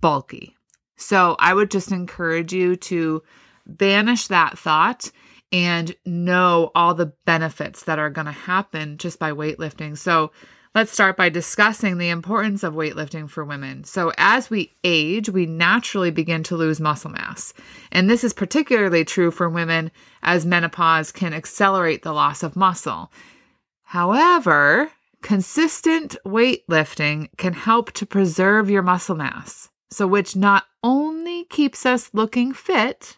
bulky. 0.01 0.55
So 0.98 1.36
I 1.39 1.53
would 1.53 1.72
just 1.72 1.91
encourage 1.91 2.53
you 2.53 2.75
to 2.75 3.24
banish 3.65 4.27
that 4.27 4.58
thought 4.58 5.12
and 5.51 5.96
know 6.05 6.72
all 6.75 6.93
the 6.93 7.13
benefits 7.25 7.84
that 7.84 8.00
are 8.00 8.10
going 8.10 8.25
to 8.25 8.31
happen 8.31 8.98
just 8.98 9.19
by 9.19 9.31
weightlifting. 9.31 9.98
So 9.98 10.31
let's 10.75 10.91
start 10.91 11.17
by 11.17 11.29
discussing 11.29 11.97
the 11.97 12.09
importance 12.09 12.63
of 12.63 12.73
weightlifting 12.73 13.29
for 13.29 13.43
women. 13.43 13.83
So 13.83 14.11
as 14.17 14.49
we 14.49 14.73
age, 14.83 15.29
we 15.29 15.45
naturally 15.45 16.11
begin 16.11 16.43
to 16.43 16.55
lose 16.55 16.79
muscle 16.79 17.11
mass. 17.11 17.53
And 17.91 18.09
this 18.09 18.23
is 18.23 18.33
particularly 18.33 19.03
true 19.05 19.31
for 19.31 19.49
women 19.49 19.91
as 20.21 20.45
menopause 20.45 21.11
can 21.11 21.33
accelerate 21.33 22.03
the 22.03 22.13
loss 22.13 22.43
of 22.43 22.55
muscle. 22.55 23.11
However, 23.83 24.91
consistent 25.21 26.15
weightlifting 26.25 27.29
can 27.38 27.53
help 27.53 27.91
to 27.93 28.05
preserve 28.05 28.69
your 28.69 28.83
muscle 28.83 29.15
mass 29.15 29.69
so 29.91 30.07
which 30.07 30.35
not 30.35 30.65
only 30.83 31.45
keeps 31.45 31.85
us 31.85 32.09
looking 32.13 32.53
fit, 32.53 33.17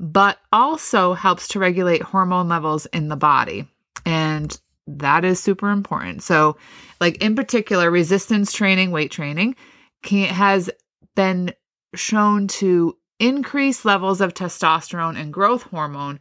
but 0.00 0.38
also 0.52 1.14
helps 1.14 1.48
to 1.48 1.58
regulate 1.58 2.02
hormone 2.02 2.48
levels 2.48 2.86
in 2.86 3.08
the 3.08 3.16
body. 3.16 3.66
And 4.04 4.58
that 4.96 5.24
is 5.24 5.40
super 5.40 5.70
important. 5.70 6.22
So, 6.22 6.56
like 7.00 7.22
in 7.22 7.36
particular, 7.36 7.90
resistance 7.90 8.52
training, 8.52 8.90
weight 8.90 9.10
training 9.10 9.54
can, 10.02 10.28
has 10.28 10.70
been 11.14 11.52
shown 11.94 12.48
to 12.48 12.96
increase 13.20 13.84
levels 13.84 14.20
of 14.20 14.34
testosterone 14.34 15.16
and 15.16 15.32
growth 15.32 15.62
hormone. 15.64 16.20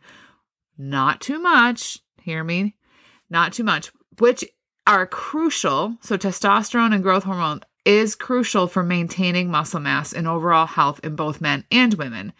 Not 0.77 1.21
too 1.21 1.39
much, 1.39 1.99
hear 2.21 2.43
me, 2.43 2.75
not 3.29 3.53
too 3.53 3.63
much, 3.63 3.91
which 4.19 4.43
are 4.85 5.07
crucial. 5.07 5.95
So, 6.01 6.17
testosterone 6.17 6.93
and 6.93 7.03
growth 7.03 7.23
hormone 7.23 7.61
is 7.85 8.15
crucial 8.15 8.67
for 8.67 8.83
maintaining 8.83 9.49
muscle 9.49 9.79
mass 9.79 10.11
and 10.11 10.27
overall 10.27 10.67
health 10.67 10.99
in 11.03 11.15
both 11.15 11.39
men 11.39 11.63
and 11.71 11.93
women. 11.93 12.33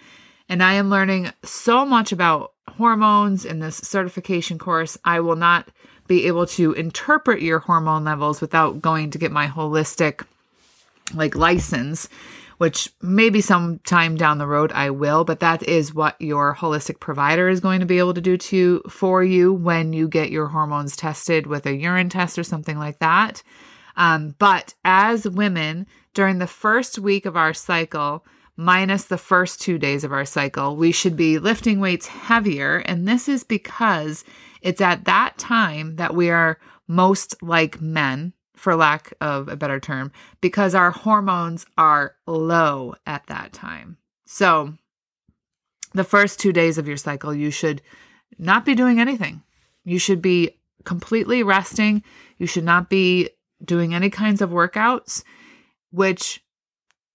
And 0.50 0.62
I 0.62 0.74
am 0.74 0.89
learning 0.89 1.31
so 1.43 1.86
much 1.86 2.12
about 2.12 2.53
hormones 2.67 3.46
in 3.46 3.60
this 3.60 3.77
certification 3.77 4.60
course. 4.60 4.98
I 5.03 5.19
will 5.19 5.36
not 5.36 5.69
be 6.07 6.27
able 6.27 6.47
to 6.47 6.73
interpret 6.73 7.41
your 7.41 7.59
hormone 7.59 8.03
levels 8.03 8.41
without 8.41 8.81
going 8.81 9.11
to 9.11 9.17
get 9.17 9.31
my 9.31 9.47
holistic 9.47 10.25
like 11.13 11.35
license 11.35 12.09
which 12.57 12.91
maybe 13.01 13.39
sometime 13.39 14.15
down 14.15 14.39
the 14.39 14.47
road 14.47 14.71
I 14.71 14.89
will, 14.89 15.23
but 15.23 15.39
that 15.41 15.63
is 15.63 15.93
what 15.93 16.19
your 16.19 16.55
holistic 16.55 16.99
provider 16.99 17.49
is 17.49 17.59
going 17.59 17.81
to 17.81 17.85
be 17.85 17.99
able 17.99 18.15
to 18.15 18.21
do 18.21 18.37
to 18.37 18.81
for 18.89 19.23
you 19.23 19.53
when 19.53 19.93
you 19.93 20.07
get 20.07 20.31
your 20.31 20.47
hormones 20.47 20.95
tested 20.95 21.45
with 21.45 21.65
a 21.65 21.75
urine 21.75 22.09
test 22.09 22.37
or 22.37 22.43
something 22.43 22.79
like 22.79 22.99
that. 22.99 23.43
Um, 23.95 24.35
but 24.39 24.73
as 24.83 25.27
women, 25.27 25.85
during 26.13 26.39
the 26.39 26.47
first 26.47 26.97
week 26.97 27.25
of 27.25 27.37
our 27.37 27.53
cycle, 27.53 28.25
minus 28.55 29.03
the 29.03 29.19
first 29.19 29.61
two 29.61 29.77
days 29.77 30.03
of 30.03 30.11
our 30.11 30.25
cycle, 30.25 30.75
we 30.75 30.91
should 30.91 31.15
be 31.15 31.37
lifting 31.37 31.79
weights 31.79 32.07
heavier. 32.07 32.77
And 32.77 33.07
this 33.07 33.29
is 33.29 33.43
because 33.43 34.23
it's 34.61 34.81
at 34.81 35.05
that 35.05 35.37
time 35.37 35.95
that 35.97 36.15
we 36.15 36.29
are 36.29 36.59
most 36.87 37.41
like 37.41 37.81
men, 37.81 38.33
for 38.55 38.75
lack 38.75 39.13
of 39.21 39.47
a 39.47 39.55
better 39.55 39.79
term, 39.79 40.11
because 40.41 40.73
our 40.73 40.91
hormones 40.91 41.65
are 41.77 42.15
low 42.25 42.95
at 43.05 43.25
that 43.27 43.53
time. 43.53 43.97
So, 44.25 44.73
the 45.93 46.03
first 46.03 46.39
two 46.39 46.51
days 46.51 46.77
of 46.77 46.87
your 46.87 46.97
cycle, 46.97 47.33
you 47.33 47.51
should 47.51 47.81
not 48.37 48.65
be 48.65 48.75
doing 48.75 48.99
anything. 48.99 49.43
You 49.83 49.99
should 49.99 50.21
be 50.21 50.57
completely 50.83 51.43
resting. 51.43 52.03
You 52.37 52.47
should 52.47 52.63
not 52.63 52.89
be 52.89 53.29
doing 53.63 53.93
any 53.93 54.09
kinds 54.09 54.41
of 54.41 54.49
workouts, 54.49 55.23
which 55.91 56.43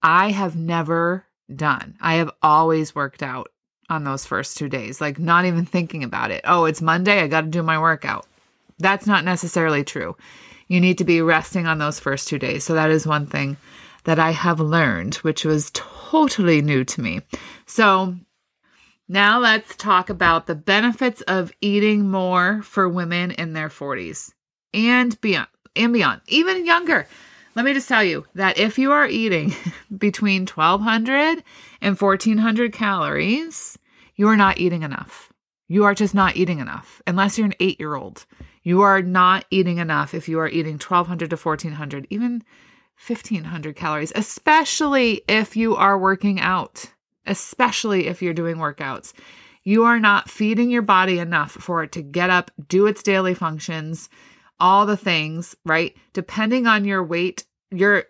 I 0.03 0.31
have 0.31 0.57
never 0.57 1.27
done. 1.55 1.97
I 2.01 2.15
have 2.15 2.31
always 2.43 2.95
worked 2.95 3.23
out 3.23 3.52
on 3.93 4.05
those 4.05 4.25
first 4.25 4.57
two 4.57 4.69
days, 4.69 5.01
like 5.01 5.19
not 5.19 5.45
even 5.45 5.65
thinking 5.67 6.03
about 6.03 6.31
it. 6.31 6.41
Oh, 6.45 6.65
it's 6.65 6.83
Monday, 6.83 7.21
I 7.21 7.29
got 7.29 7.43
to 7.43 7.49
do 7.49 7.63
my 7.63 7.79
workout. 7.79 8.27
That's 8.79 9.07
not 9.07 9.25
necessarily 9.25 9.85
true. 9.85 10.17
You 10.67 10.81
need 10.81 10.99
to 10.99 11.05
be 11.05 11.21
resting 11.21 11.67
on 11.67 11.79
those 11.79 12.01
first 12.01 12.27
two 12.27 12.39
days. 12.39 12.65
So 12.65 12.75
that 12.75 12.91
is 12.91 13.07
one 13.07 13.27
thing 13.27 13.59
that 14.05 14.19
I 14.19 14.31
have 14.31 14.59
learned, 14.59 15.17
which 15.17 15.45
was 15.45 15.71
totally 15.75 16.63
new 16.63 16.85
to 16.85 17.01
me. 17.01 17.21
So 17.67 18.17
now 19.09 19.39
let's 19.39 19.77
talk 19.77 20.09
about 20.09 20.47
the 20.47 20.55
benefits 20.55 21.21
of 21.23 21.53
eating 21.61 22.11
more 22.11 22.63
for 22.63 22.89
women 22.89 23.33
in 23.33 23.53
their 23.53 23.69
40s 23.69 24.33
and 24.73 25.21
beyond 25.21 25.49
and 25.77 25.93
beyond, 25.93 26.21
even 26.29 26.67
younger. 26.67 27.07
Let 27.55 27.67
me 27.67 27.75
just 27.75 27.89
tell 27.89 28.03
you 28.03 28.25
that 28.35 28.59
if 28.59 28.79
you 28.79 28.93
are 28.93 29.07
eating 29.07 29.55
between 29.99 30.47
1200 30.47 31.45
and 31.83 32.01
1400 32.01 32.73
calories, 32.73 33.79
you 34.17 34.29
are 34.29 34.37
not 34.37 34.59
eating 34.59 34.83
enough. 34.83 35.33
You 35.69 35.85
are 35.85 35.95
just 35.95 36.15
not 36.15 36.37
eating 36.37 36.61
enough 36.61 37.03
unless 37.07 37.37
you're 37.37 37.47
an 37.47 37.55
eight 37.61 37.79
year 37.79 37.95
old. 37.95 38.25
You 38.63 38.83
are 38.83 39.03
not 39.03 39.45
eating 39.51 39.79
enough 39.79 40.15
if 40.15 40.29
you 40.29 40.39
are 40.39 40.49
eating 40.49 40.75
1200 40.75 41.31
to 41.31 41.37
1400, 41.37 42.07
even 42.11 42.43
1500 43.07 43.77
calories, 43.77 44.13
especially 44.15 45.23
if 45.29 45.57
you 45.57 45.75
are 45.77 45.99
working 45.99 46.41
out, 46.41 46.87
especially 47.27 48.07
if 48.07 48.23
you're 48.23 48.33
doing 48.33 48.57
workouts. 48.57 49.13
You 49.65 49.85
are 49.85 50.01
not 50.01 50.31
feeding 50.31 50.71
your 50.71 50.83
body 50.83 51.19
enough 51.19 51.53
for 51.53 51.83
it 51.83 51.93
to 51.93 52.03
get 52.03 52.31
up, 52.31 52.51
do 52.69 52.87
its 52.87 53.03
daily 53.03 53.35
functions, 53.35 54.09
all 54.63 54.87
the 54.87 54.97
things, 54.97 55.57
right? 55.67 55.95
Depending 56.15 56.67
on 56.67 56.85
your 56.85 57.03
weight, 57.05 57.45
your 57.71 58.05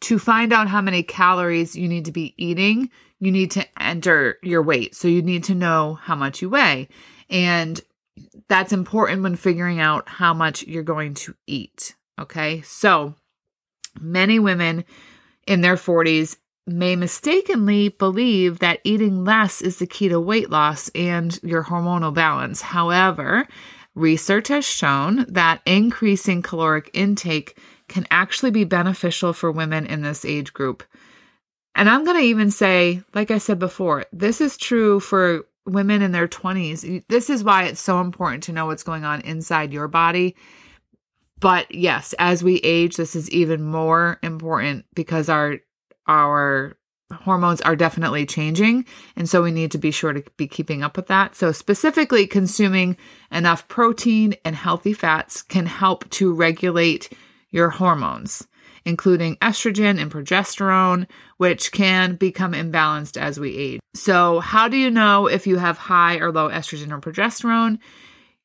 to 0.00 0.18
find 0.18 0.52
out 0.52 0.68
how 0.68 0.80
many 0.80 1.02
calories 1.02 1.76
you 1.76 1.88
need 1.88 2.06
to 2.06 2.12
be 2.12 2.34
eating, 2.36 2.88
you 3.20 3.30
need 3.30 3.50
to 3.50 3.66
enter 3.80 4.38
your 4.42 4.62
weight. 4.62 4.94
So 4.94 5.06
you 5.06 5.22
need 5.22 5.44
to 5.44 5.54
know 5.54 5.94
how 5.94 6.14
much 6.14 6.40
you 6.40 6.48
weigh. 6.48 6.88
And 7.28 7.80
that's 8.48 8.72
important 8.72 9.22
when 9.22 9.36
figuring 9.36 9.80
out 9.80 10.08
how 10.08 10.32
much 10.32 10.62
you're 10.62 10.82
going 10.82 11.14
to 11.14 11.34
eat. 11.46 11.94
Okay. 12.18 12.62
So 12.62 13.14
many 14.00 14.38
women 14.38 14.84
in 15.46 15.60
their 15.60 15.76
40s 15.76 16.36
may 16.66 16.96
mistakenly 16.96 17.88
believe 17.88 18.60
that 18.60 18.80
eating 18.84 19.24
less 19.24 19.60
is 19.60 19.78
the 19.78 19.86
key 19.86 20.08
to 20.08 20.20
weight 20.20 20.50
loss 20.50 20.90
and 20.90 21.38
your 21.42 21.64
hormonal 21.64 22.14
balance. 22.14 22.60
However, 22.60 23.48
Research 23.98 24.48
has 24.48 24.64
shown 24.64 25.26
that 25.28 25.60
increasing 25.66 26.40
caloric 26.40 26.88
intake 26.92 27.58
can 27.88 28.06
actually 28.12 28.52
be 28.52 28.62
beneficial 28.62 29.32
for 29.32 29.50
women 29.50 29.86
in 29.86 30.02
this 30.02 30.24
age 30.24 30.52
group. 30.52 30.84
And 31.74 31.90
I'm 31.90 32.04
going 32.04 32.16
to 32.16 32.22
even 32.22 32.52
say, 32.52 33.02
like 33.12 33.32
I 33.32 33.38
said 33.38 33.58
before, 33.58 34.04
this 34.12 34.40
is 34.40 34.56
true 34.56 35.00
for 35.00 35.46
women 35.66 36.00
in 36.00 36.12
their 36.12 36.28
20s. 36.28 37.04
This 37.08 37.28
is 37.28 37.42
why 37.42 37.64
it's 37.64 37.80
so 37.80 38.00
important 38.00 38.44
to 38.44 38.52
know 38.52 38.66
what's 38.66 38.84
going 38.84 39.04
on 39.04 39.20
inside 39.22 39.72
your 39.72 39.88
body. 39.88 40.36
But 41.40 41.74
yes, 41.74 42.14
as 42.20 42.44
we 42.44 42.56
age, 42.58 42.96
this 42.96 43.16
is 43.16 43.28
even 43.30 43.62
more 43.64 44.18
important 44.22 44.86
because 44.94 45.28
our 45.28 45.56
our 46.06 46.77
hormones 47.12 47.60
are 47.62 47.76
definitely 47.76 48.26
changing. 48.26 48.84
And 49.16 49.28
so 49.28 49.42
we 49.42 49.50
need 49.50 49.70
to 49.72 49.78
be 49.78 49.90
sure 49.90 50.12
to 50.12 50.22
be 50.36 50.46
keeping 50.46 50.82
up 50.82 50.96
with 50.96 51.06
that. 51.06 51.34
So, 51.34 51.52
specifically, 51.52 52.26
consuming 52.26 52.96
enough 53.32 53.66
protein 53.68 54.34
and 54.44 54.54
healthy 54.54 54.92
fats 54.92 55.42
can 55.42 55.66
help 55.66 56.08
to 56.10 56.34
regulate 56.34 57.10
your 57.50 57.70
hormones. 57.70 58.46
including 58.84 59.36
estrogen 59.36 60.00
and 60.00 60.10
progesterone, 60.10 61.06
which 61.36 61.72
can 61.72 62.14
become 62.16 62.52
imbalanced 62.52 63.20
as 63.20 63.38
we 63.38 63.54
age. 63.56 63.80
So, 63.94 64.40
how 64.40 64.68
do 64.68 64.78
you 64.78 64.90
know 64.90 65.26
if 65.26 65.46
you 65.46 65.58
have 65.58 65.76
high 65.76 66.16
or 66.16 66.32
low 66.32 66.48
estrogen 66.48 66.90
or 66.90 67.00
progesterone? 67.00 67.78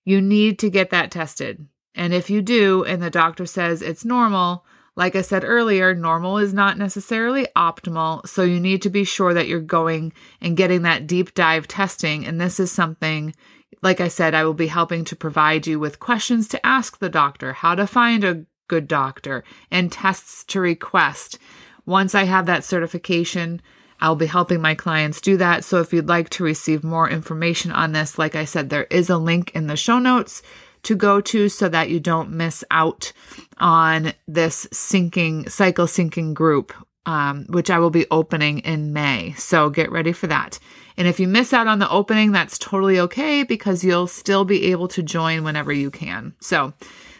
You 0.04 0.20
need 0.22 0.60
to 0.60 0.70
get 0.70 0.90
that 0.90 1.12
tested. 1.12 1.66
And 1.96 2.14
if 2.14 2.30
you 2.30 2.42
do, 2.42 2.84
and 2.84 3.02
the 3.02 3.10
doctor 3.10 3.46
says 3.46 3.82
it's 3.82 4.04
normal, 4.04 4.66
like 4.96 5.16
I 5.16 5.22
said 5.22 5.44
earlier, 5.44 5.96
normal 5.96 6.38
is 6.38 6.54
not 6.54 6.78
necessarily 6.78 7.48
optimal. 7.56 8.28
So 8.28 8.44
you 8.44 8.60
need 8.60 8.82
to 8.84 8.90
be 8.90 9.04
sure 9.04 9.34
that 9.34 9.48
you're 9.48 9.60
going 9.60 10.14
and 10.40 10.58
getting 10.58 10.84
that 10.84 11.08
deep 11.08 11.34
dive 11.34 11.68
testing. 11.68 12.26
And 12.26 12.40
this 12.40 12.60
is 12.60 12.72
something, 12.72 13.34
like 13.82 14.00
I 14.00 14.08
said, 14.08 14.36
I 14.36 14.44
will 14.44 14.54
be 14.54 14.68
helping 14.68 15.04
to 15.06 15.16
provide 15.16 15.66
you 15.66 15.80
with 15.80 16.00
questions 16.00 16.48
to 16.50 16.66
ask 16.66 17.00
the 17.00 17.10
doctor, 17.10 17.54
how 17.54 17.74
to 17.74 17.88
find 17.88 18.24
a 18.24 18.46
good 18.68 18.88
doctor, 18.88 19.44
and 19.72 19.92
tests 19.92 20.44
to 20.46 20.60
request. 20.60 21.40
Once 21.86 22.14
I 22.14 22.24
have 22.24 22.46
that 22.46 22.64
certification, 22.64 23.62
I'll 24.00 24.16
be 24.16 24.26
helping 24.26 24.62
my 24.62 24.76
clients 24.76 25.22
do 25.22 25.38
that. 25.38 25.64
So 25.64 25.80
if 25.80 25.92
you'd 25.92 26.08
like 26.08 26.30
to 26.32 26.44
receive 26.44 26.84
more 26.84 27.10
information 27.10 27.72
on 27.72 27.94
this, 27.94 28.20
like 28.20 28.36
I 28.36 28.46
said, 28.46 28.70
there 28.70 28.86
is 28.86 29.10
a 29.10 29.18
link 29.18 29.52
in 29.56 29.68
the 29.68 29.76
show 29.76 29.98
notes 29.98 30.44
to 30.84 30.96
go 30.96 31.22
to 31.22 31.50
so 31.50 31.70
that 31.70 31.90
you 31.90 32.00
don't 32.00 32.32
miss 32.32 32.64
out 32.72 33.12
on 33.58 34.14
this 34.28 34.68
syncing 34.68 35.50
cycle 35.50 35.86
syncing 35.86 36.34
group 36.34 36.74
um, 37.06 37.46
which 37.50 37.70
I 37.70 37.80
will 37.80 37.90
be 37.90 38.06
opening 38.12 38.60
in 38.60 38.94
May. 38.94 39.34
So 39.34 39.70
get 39.70 39.92
ready 39.92 40.12
for 40.12 40.28
that. 40.28 40.60
And 40.98 41.08
if 41.08 41.20
you 41.20 41.28
miss 41.28 41.54
out 41.54 41.68
on 41.68 41.80
the 41.80 41.90
opening, 41.90 42.32
that's 42.32 42.58
totally 42.58 43.00
okay 43.00 43.44
because 43.44 43.84
you'll 43.84 44.08
still 44.08 44.46
be 44.46 44.72
able 44.72 44.88
to 44.90 45.04
join 45.04 45.44
whenever 45.44 45.74
you 45.74 45.92
can. 45.92 46.34
So 46.40 46.74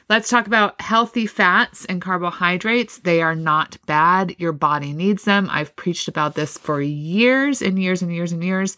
let's 0.10 0.30
talk 0.30 0.48
about 0.48 0.80
healthy 0.80 1.26
fats 1.26 1.86
and 1.86 2.02
carbohydrates. 2.02 3.00
They 3.00 3.22
are 3.22 3.36
not 3.36 3.78
bad. 3.86 4.36
Your 4.40 4.54
body 4.54 4.94
needs 4.94 5.24
them. 5.26 5.50
I've 5.52 5.76
preached 5.76 6.08
about 6.08 6.36
this 6.36 6.58
for 6.58 6.82
years 6.82 7.62
and 7.62 7.82
years 7.82 8.02
and 8.02 8.14
years 8.14 8.32
and 8.32 8.44
years. 8.44 8.78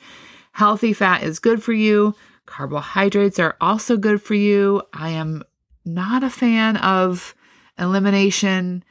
Healthy 0.53 0.93
fat 0.93 1.23
is 1.23 1.39
good 1.39 1.61
for 1.61 1.73
you. 1.73 2.15
Carbohydrates 2.45 3.39
are 3.39 3.57
also 3.59 3.97
good 3.97 4.21
for 4.21 4.35
you. 4.35 4.81
I 4.93 5.09
am 5.09 5.43
not 5.85 6.23
a 6.23 6.29
fan 6.29 6.77
of 6.77 7.35
elimination 7.77 8.83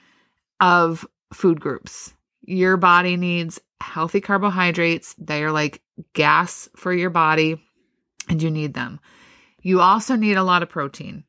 of 0.60 1.06
food 1.32 1.60
groups. 1.60 2.14
Your 2.42 2.76
body 2.76 3.16
needs 3.16 3.60
healthy 3.80 4.20
carbohydrates. 4.20 5.14
They 5.18 5.42
are 5.44 5.52
like 5.52 5.82
gas 6.12 6.68
for 6.76 6.92
your 6.92 7.10
body, 7.10 7.62
and 8.28 8.42
you 8.42 8.50
need 8.50 8.74
them. 8.74 9.00
You 9.60 9.80
also 9.80 10.16
need 10.16 10.36
a 10.36 10.44
lot 10.44 10.62
of 10.62 10.68
protein. 10.68 11.24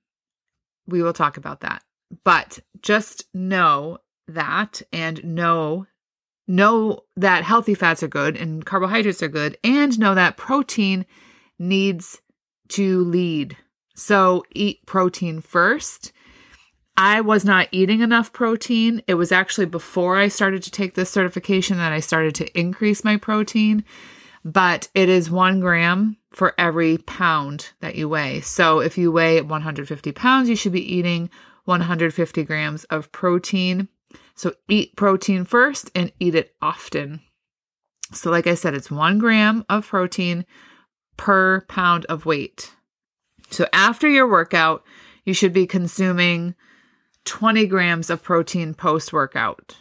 We 0.87 1.01
will 1.01 1.13
talk 1.13 1.37
about 1.37 1.61
that. 1.61 1.83
But 2.23 2.59
just 2.81 3.25
know 3.33 3.99
that 4.27 4.81
and 4.91 5.23
know 5.23 5.87
know 6.47 6.99
that 7.15 7.43
healthy 7.43 7.73
fats 7.73 8.03
are 8.03 8.07
good 8.07 8.37
and 8.37 8.63
carbohydrates 8.63 9.23
are 9.23 9.27
good 9.27 9.57
and 9.63 9.97
know 9.97 10.13
that 10.13 10.37
protein 10.37 11.05
needs 11.59 12.21
to 12.69 13.03
lead. 13.03 13.57
So 13.95 14.43
eat 14.51 14.85
protein 14.85 15.41
first. 15.41 16.11
I 16.97 17.21
was 17.21 17.43
not 17.43 17.67
eating 17.71 18.01
enough 18.01 18.31
protein. 18.31 19.01
It 19.07 19.15
was 19.15 19.31
actually 19.31 19.65
before 19.65 20.17
I 20.17 20.29
started 20.29 20.63
to 20.63 20.71
take 20.71 20.95
this 20.95 21.09
certification 21.09 21.77
that 21.77 21.91
I 21.91 21.99
started 21.99 22.35
to 22.35 22.59
increase 22.59 23.03
my 23.03 23.17
protein, 23.17 23.83
but 24.45 24.87
it 24.93 25.09
is 25.09 25.29
one 25.29 25.59
gram 25.59 26.17
for 26.31 26.53
every 26.57 26.97
pound 26.99 27.69
that 27.81 27.95
you 27.95 28.07
weigh. 28.07 28.41
So 28.41 28.79
if 28.79 28.97
you 28.97 29.11
weigh 29.11 29.41
150 29.41 30.11
pounds, 30.13 30.49
you 30.49 30.55
should 30.55 30.71
be 30.71 30.93
eating 30.93 31.29
150 31.65 32.43
grams 32.43 32.85
of 32.85 33.11
protein. 33.11 33.89
So 34.35 34.53
eat 34.69 34.95
protein 34.95 35.43
first 35.43 35.91
and 35.95 36.11
eat 36.19 36.35
it 36.35 36.55
often. 36.61 37.21
So, 38.11 38.29
like 38.29 38.47
I 38.47 38.53
said, 38.53 38.75
it's 38.75 38.91
one 38.91 39.17
gram 39.17 39.65
of 39.67 39.87
protein 39.87 40.45
per 41.17 41.61
pound 41.61 42.05
of 42.05 42.25
weight. 42.25 42.73
So 43.49 43.67
after 43.73 44.09
your 44.09 44.29
workout, 44.29 44.83
you 45.23 45.33
should 45.33 45.53
be 45.53 45.67
consuming 45.67 46.55
20 47.25 47.65
grams 47.67 48.09
of 48.09 48.23
protein 48.23 48.73
post 48.73 49.13
workout. 49.13 49.75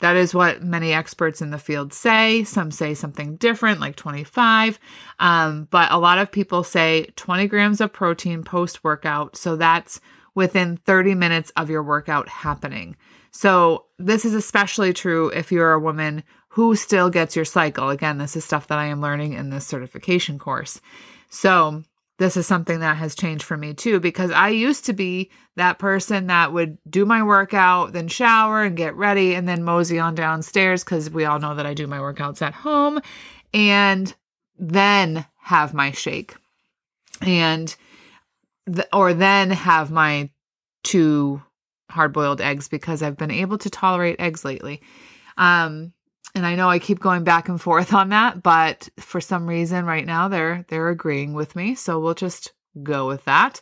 That 0.00 0.16
is 0.16 0.32
what 0.32 0.62
many 0.62 0.92
experts 0.92 1.42
in 1.42 1.50
the 1.50 1.58
field 1.58 1.92
say. 1.92 2.44
Some 2.44 2.70
say 2.70 2.94
something 2.94 3.36
different, 3.36 3.80
like 3.80 3.96
25. 3.96 4.78
Um, 5.18 5.66
but 5.70 5.90
a 5.90 5.98
lot 5.98 6.18
of 6.18 6.30
people 6.30 6.62
say 6.62 7.06
20 7.16 7.48
grams 7.48 7.80
of 7.80 7.92
protein 7.92 8.44
post 8.44 8.84
workout. 8.84 9.36
So 9.36 9.56
that's 9.56 10.00
within 10.34 10.76
30 10.76 11.16
minutes 11.16 11.50
of 11.56 11.68
your 11.68 11.82
workout 11.82 12.28
happening. 12.28 12.96
So 13.32 13.86
this 13.98 14.24
is 14.24 14.34
especially 14.34 14.92
true 14.92 15.28
if 15.30 15.50
you're 15.50 15.72
a 15.72 15.80
woman 15.80 16.22
who 16.48 16.74
still 16.74 17.10
gets 17.10 17.36
your 17.36 17.44
cycle. 17.44 17.88
Again, 17.90 18.18
this 18.18 18.36
is 18.36 18.44
stuff 18.44 18.68
that 18.68 18.78
I 18.78 18.86
am 18.86 19.00
learning 19.00 19.34
in 19.34 19.50
this 19.50 19.66
certification 19.66 20.38
course. 20.38 20.80
So 21.30 21.82
this 22.18 22.36
is 22.36 22.46
something 22.46 22.80
that 22.80 22.96
has 22.96 23.14
changed 23.14 23.44
for 23.44 23.56
me 23.56 23.74
too 23.74 24.00
because 24.00 24.30
I 24.32 24.48
used 24.48 24.86
to 24.86 24.92
be 24.92 25.30
that 25.56 25.78
person 25.78 26.26
that 26.26 26.52
would 26.52 26.78
do 26.88 27.04
my 27.04 27.22
workout, 27.22 27.92
then 27.92 28.08
shower 28.08 28.62
and 28.62 28.76
get 28.76 28.96
ready, 28.96 29.34
and 29.34 29.48
then 29.48 29.62
mosey 29.62 29.98
on 29.98 30.14
downstairs 30.14 30.82
because 30.82 31.10
we 31.10 31.24
all 31.24 31.38
know 31.38 31.54
that 31.54 31.66
I 31.66 31.74
do 31.74 31.86
my 31.86 31.98
workouts 31.98 32.42
at 32.42 32.54
home 32.54 33.00
and 33.54 34.12
then 34.58 35.24
have 35.40 35.72
my 35.74 35.92
shake 35.92 36.34
and 37.20 37.74
th- 38.66 38.88
or 38.92 39.14
then 39.14 39.50
have 39.50 39.90
my 39.90 40.30
two 40.82 41.40
hard 41.90 42.12
boiled 42.12 42.40
eggs 42.40 42.68
because 42.68 43.02
I've 43.02 43.16
been 43.16 43.30
able 43.30 43.58
to 43.58 43.70
tolerate 43.70 44.20
eggs 44.20 44.44
lately. 44.44 44.82
Um, 45.36 45.92
and 46.34 46.46
I 46.46 46.54
know 46.54 46.68
I 46.68 46.78
keep 46.78 47.00
going 47.00 47.24
back 47.24 47.48
and 47.48 47.60
forth 47.60 47.92
on 47.92 48.10
that, 48.10 48.42
but 48.42 48.88
for 48.98 49.20
some 49.20 49.46
reason 49.46 49.84
right 49.84 50.06
now 50.06 50.28
they're 50.28 50.64
they're 50.68 50.90
agreeing 50.90 51.32
with 51.34 51.56
me, 51.56 51.74
so 51.74 51.98
we'll 51.98 52.14
just 52.14 52.52
go 52.82 53.06
with 53.06 53.24
that. 53.24 53.60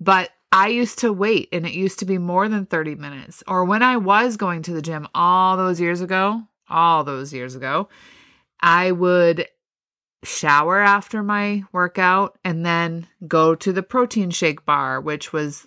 But 0.00 0.30
I 0.50 0.68
used 0.68 1.00
to 1.00 1.12
wait 1.12 1.48
and 1.52 1.66
it 1.66 1.72
used 1.72 1.98
to 1.98 2.06
be 2.06 2.18
more 2.18 2.48
than 2.48 2.66
30 2.66 2.94
minutes. 2.94 3.42
Or 3.46 3.64
when 3.64 3.82
I 3.82 3.96
was 3.98 4.36
going 4.36 4.62
to 4.62 4.72
the 4.72 4.82
gym 4.82 5.06
all 5.14 5.56
those 5.56 5.80
years 5.80 6.00
ago, 6.00 6.42
all 6.68 7.04
those 7.04 7.32
years 7.32 7.54
ago, 7.54 7.88
I 8.60 8.92
would 8.92 9.46
shower 10.24 10.80
after 10.80 11.22
my 11.22 11.64
workout 11.72 12.38
and 12.44 12.64
then 12.64 13.06
go 13.26 13.54
to 13.54 13.72
the 13.72 13.82
protein 13.82 14.30
shake 14.30 14.64
bar, 14.64 15.00
which 15.00 15.32
was 15.32 15.66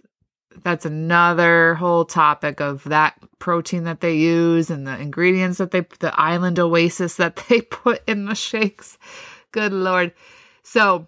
that's 0.64 0.86
another 0.86 1.76
whole 1.76 2.06
topic 2.06 2.60
of 2.60 2.84
that 2.86 3.18
protein 3.40 3.84
that 3.86 4.02
they 4.02 4.16
use 4.16 4.70
and 4.70 4.86
the 4.86 4.98
ingredients 4.98 5.58
that 5.58 5.72
they 5.72 5.82
the 6.00 6.18
island 6.20 6.60
oasis 6.60 7.16
that 7.16 7.36
they 7.50 7.62
put 7.62 8.02
in 8.08 8.26
the 8.26 8.36
shakes. 8.36 8.98
Good 9.52 9.74
lord. 9.74 10.14
So 10.64 11.08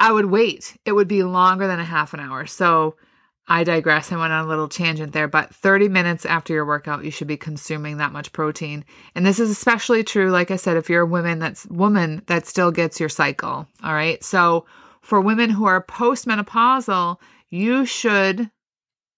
i 0.00 0.10
would 0.10 0.26
wait. 0.26 0.76
It 0.84 0.92
would 0.92 1.08
be 1.08 1.22
longer 1.22 1.66
than 1.66 1.80
a 1.80 1.84
half 1.84 2.14
an 2.14 2.20
hour. 2.20 2.46
So 2.46 2.96
i 3.48 3.64
digress. 3.64 4.12
I 4.12 4.16
went 4.16 4.32
on 4.32 4.44
a 4.44 4.48
little 4.48 4.68
tangent 4.68 5.12
there 5.12 5.28
but 5.28 5.54
30 5.54 5.88
minutes 5.88 6.24
after 6.24 6.52
your 6.52 6.66
workout 6.66 7.04
you 7.04 7.10
should 7.10 7.28
be 7.28 7.36
consuming 7.36 7.98
that 7.98 8.12
much 8.12 8.32
protein. 8.32 8.84
And 9.14 9.24
this 9.24 9.38
is 9.38 9.50
especially 9.50 10.02
true 10.04 10.30
like 10.30 10.50
i 10.50 10.56
said 10.56 10.76
if 10.76 10.90
you're 10.90 11.02
a 11.02 11.06
woman 11.06 11.38
that's 11.38 11.66
woman 11.66 12.22
that 12.26 12.46
still 12.46 12.70
gets 12.70 12.98
your 12.98 13.08
cycle 13.08 13.66
all 13.82 13.94
right? 13.94 14.22
So 14.24 14.66
for 15.02 15.20
women 15.20 15.50
who 15.50 15.64
are 15.64 15.84
postmenopausal 15.84 17.18
you 17.52 17.84
should 17.84 18.50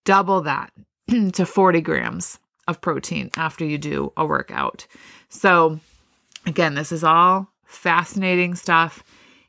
double 0.04 0.42
that 0.42 0.72
to 1.32 1.46
40 1.46 1.80
grams 1.80 2.38
of 2.66 2.80
protein 2.80 3.30
after 3.36 3.64
you 3.64 3.78
do 3.78 4.12
a 4.16 4.26
workout. 4.26 4.86
So, 5.28 5.78
again, 6.44 6.74
this 6.74 6.90
is 6.90 7.04
all 7.04 7.48
fascinating 7.64 8.56
stuff. 8.56 9.04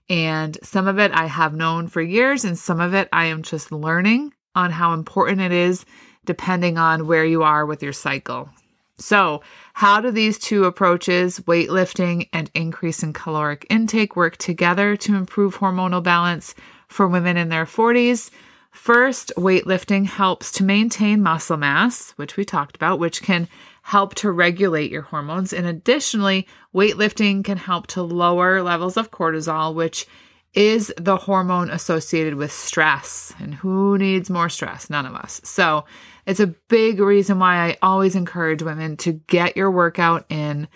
And 0.08 0.58
some 0.62 0.88
of 0.88 1.00
it 1.00 1.12
I 1.14 1.26
have 1.26 1.56
known 1.56 1.88
for 1.88 2.02
years, 2.02 2.46
and 2.46 2.58
some 2.58 2.80
of 2.80 2.94
it 2.94 3.10
I 3.12 3.26
am 3.26 3.42
just 3.42 3.72
learning 3.72 4.34
on 4.54 4.70
how 4.70 4.94
important 4.94 5.42
it 5.42 5.52
is 5.52 5.84
depending 6.26 6.78
on 6.78 7.08
where 7.08 7.26
you 7.26 7.42
are 7.42 7.66
with 7.66 7.82
your 7.82 7.94
cycle. 7.94 8.50
So, 8.98 9.42
how 9.74 10.00
do 10.00 10.12
these 10.12 10.38
two 10.38 10.66
approaches, 10.66 11.40
weightlifting 11.42 12.30
and 12.32 12.52
increase 12.54 13.02
in 13.02 13.14
caloric 13.14 13.66
intake, 13.70 14.16
work 14.16 14.38
together 14.38 14.96
to 14.98 15.16
improve 15.16 15.58
hormonal 15.58 16.04
balance 16.04 16.54
for 16.88 17.08
women 17.08 17.36
in 17.36 17.50
their 17.50 17.66
40s? 17.66 18.30
First, 18.76 19.32
weightlifting 19.38 20.06
helps 20.06 20.52
to 20.52 20.64
maintain 20.64 21.24
muscle 21.24 21.56
mass, 21.56 22.12
which 22.18 22.36
we 22.36 22.44
talked 22.44 22.76
about, 22.76 23.00
which 23.00 23.24
can 23.24 23.48
help 23.82 24.14
to 24.16 24.32
regulate 24.32 24.92
your 24.92 25.02
hormones. 25.02 25.54
And 25.54 25.66
additionally, 25.66 26.46
weightlifting 26.74 27.44
can 27.44 27.58
help 27.58 27.88
to 27.88 28.04
lower 28.04 28.62
levels 28.62 28.98
of 28.98 29.12
cortisol, 29.12 29.74
which 29.74 30.06
is 30.54 30.94
the 30.98 31.16
hormone 31.16 31.70
associated 31.70 32.36
with 32.36 32.52
stress. 32.52 33.34
And 33.40 33.56
who 33.56 33.98
needs 33.98 34.30
more 34.30 34.50
stress? 34.50 34.90
None 34.90 35.06
of 35.06 35.16
us. 35.16 35.40
So, 35.46 35.86
it's 36.28 36.42
a 36.42 36.54
big 36.68 37.00
reason 37.00 37.40
why 37.40 37.56
I 37.56 37.78
always 37.82 38.16
encourage 38.16 38.62
women 38.62 38.98
to 38.98 39.14
get 39.14 39.56
your 39.56 39.72
workout 39.72 40.26
in 40.30 40.68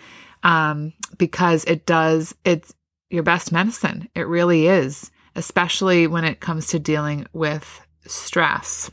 um, 0.42 0.94
because 1.18 1.66
it 1.66 1.86
does, 1.86 2.34
it's 2.46 2.74
your 3.10 3.24
best 3.24 3.52
medicine. 3.52 4.08
It 4.16 4.26
really 4.28 4.68
is, 4.68 5.12
especially 5.36 6.08
when 6.08 6.24
it 6.24 6.40
comes 6.40 6.68
to 6.68 6.80
dealing 6.80 7.28
with 7.34 7.86
stress. 8.06 8.90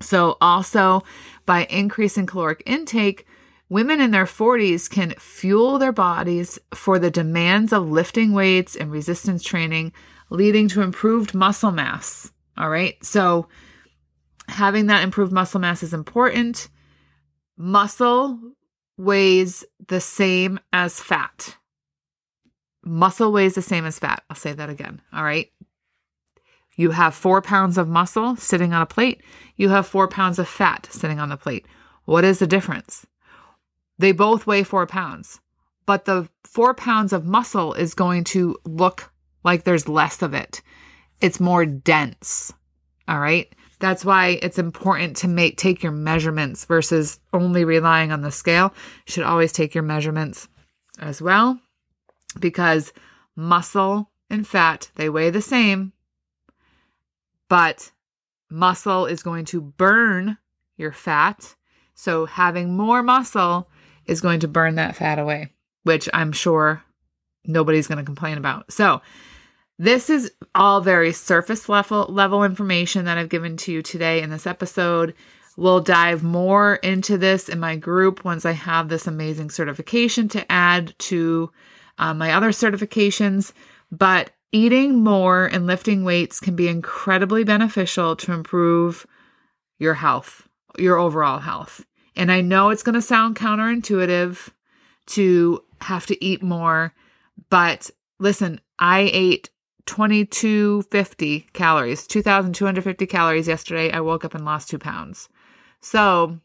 So, 0.00 0.36
also 0.40 1.02
by 1.46 1.64
increasing 1.66 2.26
caloric 2.26 2.62
intake, 2.66 3.26
women 3.68 4.00
in 4.00 4.10
their 4.10 4.24
40s 4.24 4.88
can 4.88 5.14
fuel 5.18 5.78
their 5.78 5.92
bodies 5.92 6.58
for 6.74 6.98
the 6.98 7.10
demands 7.10 7.72
of 7.72 7.90
lifting 7.90 8.32
weights 8.32 8.76
and 8.76 8.90
resistance 8.90 9.42
training, 9.42 9.92
leading 10.30 10.68
to 10.68 10.82
improved 10.82 11.34
muscle 11.34 11.70
mass. 11.70 12.32
All 12.56 12.70
right. 12.70 13.02
So, 13.04 13.48
having 14.48 14.86
that 14.86 15.02
improved 15.02 15.32
muscle 15.32 15.60
mass 15.60 15.82
is 15.82 15.94
important. 15.94 16.68
Muscle 17.56 18.38
weighs 18.96 19.64
the 19.88 20.00
same 20.00 20.58
as 20.72 21.00
fat. 21.00 21.56
Muscle 22.84 23.32
weighs 23.32 23.54
the 23.54 23.62
same 23.62 23.84
as 23.86 23.98
fat. 23.98 24.22
I'll 24.30 24.36
say 24.36 24.52
that 24.52 24.70
again. 24.70 25.00
All 25.12 25.24
right. 25.24 25.50
You 26.76 26.90
have 26.90 27.14
four 27.14 27.42
pounds 27.42 27.78
of 27.78 27.88
muscle 27.88 28.36
sitting 28.36 28.72
on 28.72 28.82
a 28.82 28.86
plate. 28.86 29.22
You 29.56 29.68
have 29.70 29.86
four 29.86 30.08
pounds 30.08 30.38
of 30.38 30.48
fat 30.48 30.88
sitting 30.90 31.18
on 31.18 31.28
the 31.28 31.36
plate. 31.36 31.66
What 32.04 32.24
is 32.24 32.38
the 32.38 32.46
difference? 32.46 33.06
They 33.98 34.12
both 34.12 34.46
weigh 34.46 34.62
four 34.62 34.86
pounds, 34.86 35.40
but 35.84 36.06
the 36.06 36.28
four 36.44 36.72
pounds 36.74 37.12
of 37.12 37.26
muscle 37.26 37.74
is 37.74 37.94
going 37.94 38.24
to 38.24 38.56
look 38.64 39.12
like 39.44 39.64
there's 39.64 39.88
less 39.88 40.22
of 40.22 40.32
it. 40.32 40.62
It's 41.20 41.40
more 41.40 41.66
dense. 41.66 42.52
All 43.08 43.20
right. 43.20 43.54
That's 43.78 44.04
why 44.04 44.38
it's 44.42 44.58
important 44.58 45.16
to 45.18 45.28
make 45.28 45.56
take 45.56 45.82
your 45.82 45.92
measurements 45.92 46.64
versus 46.66 47.18
only 47.32 47.64
relying 47.64 48.12
on 48.12 48.20
the 48.20 48.30
scale. 48.30 48.74
You 49.06 49.12
should 49.12 49.24
always 49.24 49.52
take 49.52 49.74
your 49.74 49.84
measurements 49.84 50.48
as 50.98 51.20
well 51.20 51.58
because 52.38 52.92
muscle 53.36 54.10
and 54.28 54.46
fat, 54.46 54.90
they 54.94 55.08
weigh 55.08 55.30
the 55.30 55.42
same, 55.42 55.92
but 57.50 57.90
muscle 58.48 59.04
is 59.04 59.22
going 59.22 59.44
to 59.44 59.60
burn 59.60 60.38
your 60.78 60.92
fat. 60.92 61.54
So 61.94 62.24
having 62.24 62.74
more 62.74 63.02
muscle 63.02 63.68
is 64.06 64.22
going 64.22 64.40
to 64.40 64.48
burn 64.48 64.76
that 64.76 64.96
fat 64.96 65.18
away, 65.18 65.52
which 65.82 66.08
I'm 66.14 66.32
sure 66.32 66.82
nobody's 67.44 67.88
going 67.88 67.98
to 67.98 68.04
complain 68.04 68.38
about. 68.38 68.72
So, 68.72 69.02
this 69.78 70.10
is 70.10 70.30
all 70.54 70.82
very 70.82 71.10
surface 71.10 71.66
level 71.66 72.04
level 72.10 72.44
information 72.44 73.06
that 73.06 73.16
I've 73.16 73.30
given 73.30 73.56
to 73.58 73.72
you 73.72 73.80
today 73.80 74.20
in 74.20 74.28
this 74.28 74.46
episode. 74.46 75.14
We'll 75.56 75.80
dive 75.80 76.22
more 76.22 76.74
into 76.76 77.16
this 77.16 77.48
in 77.48 77.58
my 77.58 77.76
group 77.76 78.22
once 78.22 78.44
I 78.44 78.52
have 78.52 78.90
this 78.90 79.06
amazing 79.06 79.48
certification 79.48 80.28
to 80.28 80.52
add 80.52 80.94
to 80.98 81.50
um, 81.96 82.18
my 82.18 82.34
other 82.34 82.50
certifications. 82.50 83.54
But 83.90 84.32
eating 84.52 85.02
more 85.02 85.46
and 85.46 85.66
lifting 85.66 86.04
weights 86.04 86.40
can 86.40 86.56
be 86.56 86.68
incredibly 86.68 87.44
beneficial 87.44 88.16
to 88.16 88.32
improve 88.32 89.06
your 89.78 89.94
health, 89.94 90.48
your 90.78 90.98
overall 90.98 91.38
health. 91.38 91.84
And 92.16 92.30
I 92.30 92.40
know 92.40 92.70
it's 92.70 92.82
going 92.82 92.94
to 92.94 93.02
sound 93.02 93.36
counterintuitive 93.36 94.50
to 95.06 95.64
have 95.80 96.06
to 96.06 96.24
eat 96.24 96.42
more, 96.42 96.92
but 97.48 97.90
listen, 98.18 98.60
I 98.78 99.10
ate 99.12 99.50
2250 99.86 101.46
calories, 101.52 102.06
2250 102.06 103.06
calories 103.06 103.48
yesterday. 103.48 103.90
I 103.90 104.00
woke 104.00 104.24
up 104.24 104.34
and 104.34 104.44
lost 104.44 104.68
2 104.68 104.78
pounds. 104.78 105.28
So, 105.80 106.38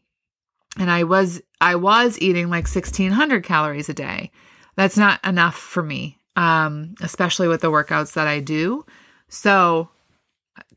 and 0.78 0.90
I 0.90 1.04
was 1.04 1.42
I 1.60 1.76
was 1.76 2.18
eating 2.20 2.48
like 2.48 2.64
1600 2.64 3.44
calories 3.44 3.88
a 3.88 3.94
day. 3.94 4.30
That's 4.76 4.96
not 4.96 5.24
enough 5.24 5.56
for 5.56 5.82
me. 5.82 6.18
Um, 6.36 6.94
especially 7.00 7.48
with 7.48 7.62
the 7.62 7.70
workouts 7.70 8.12
that 8.12 8.28
I 8.28 8.40
do. 8.40 8.84
So, 9.28 9.88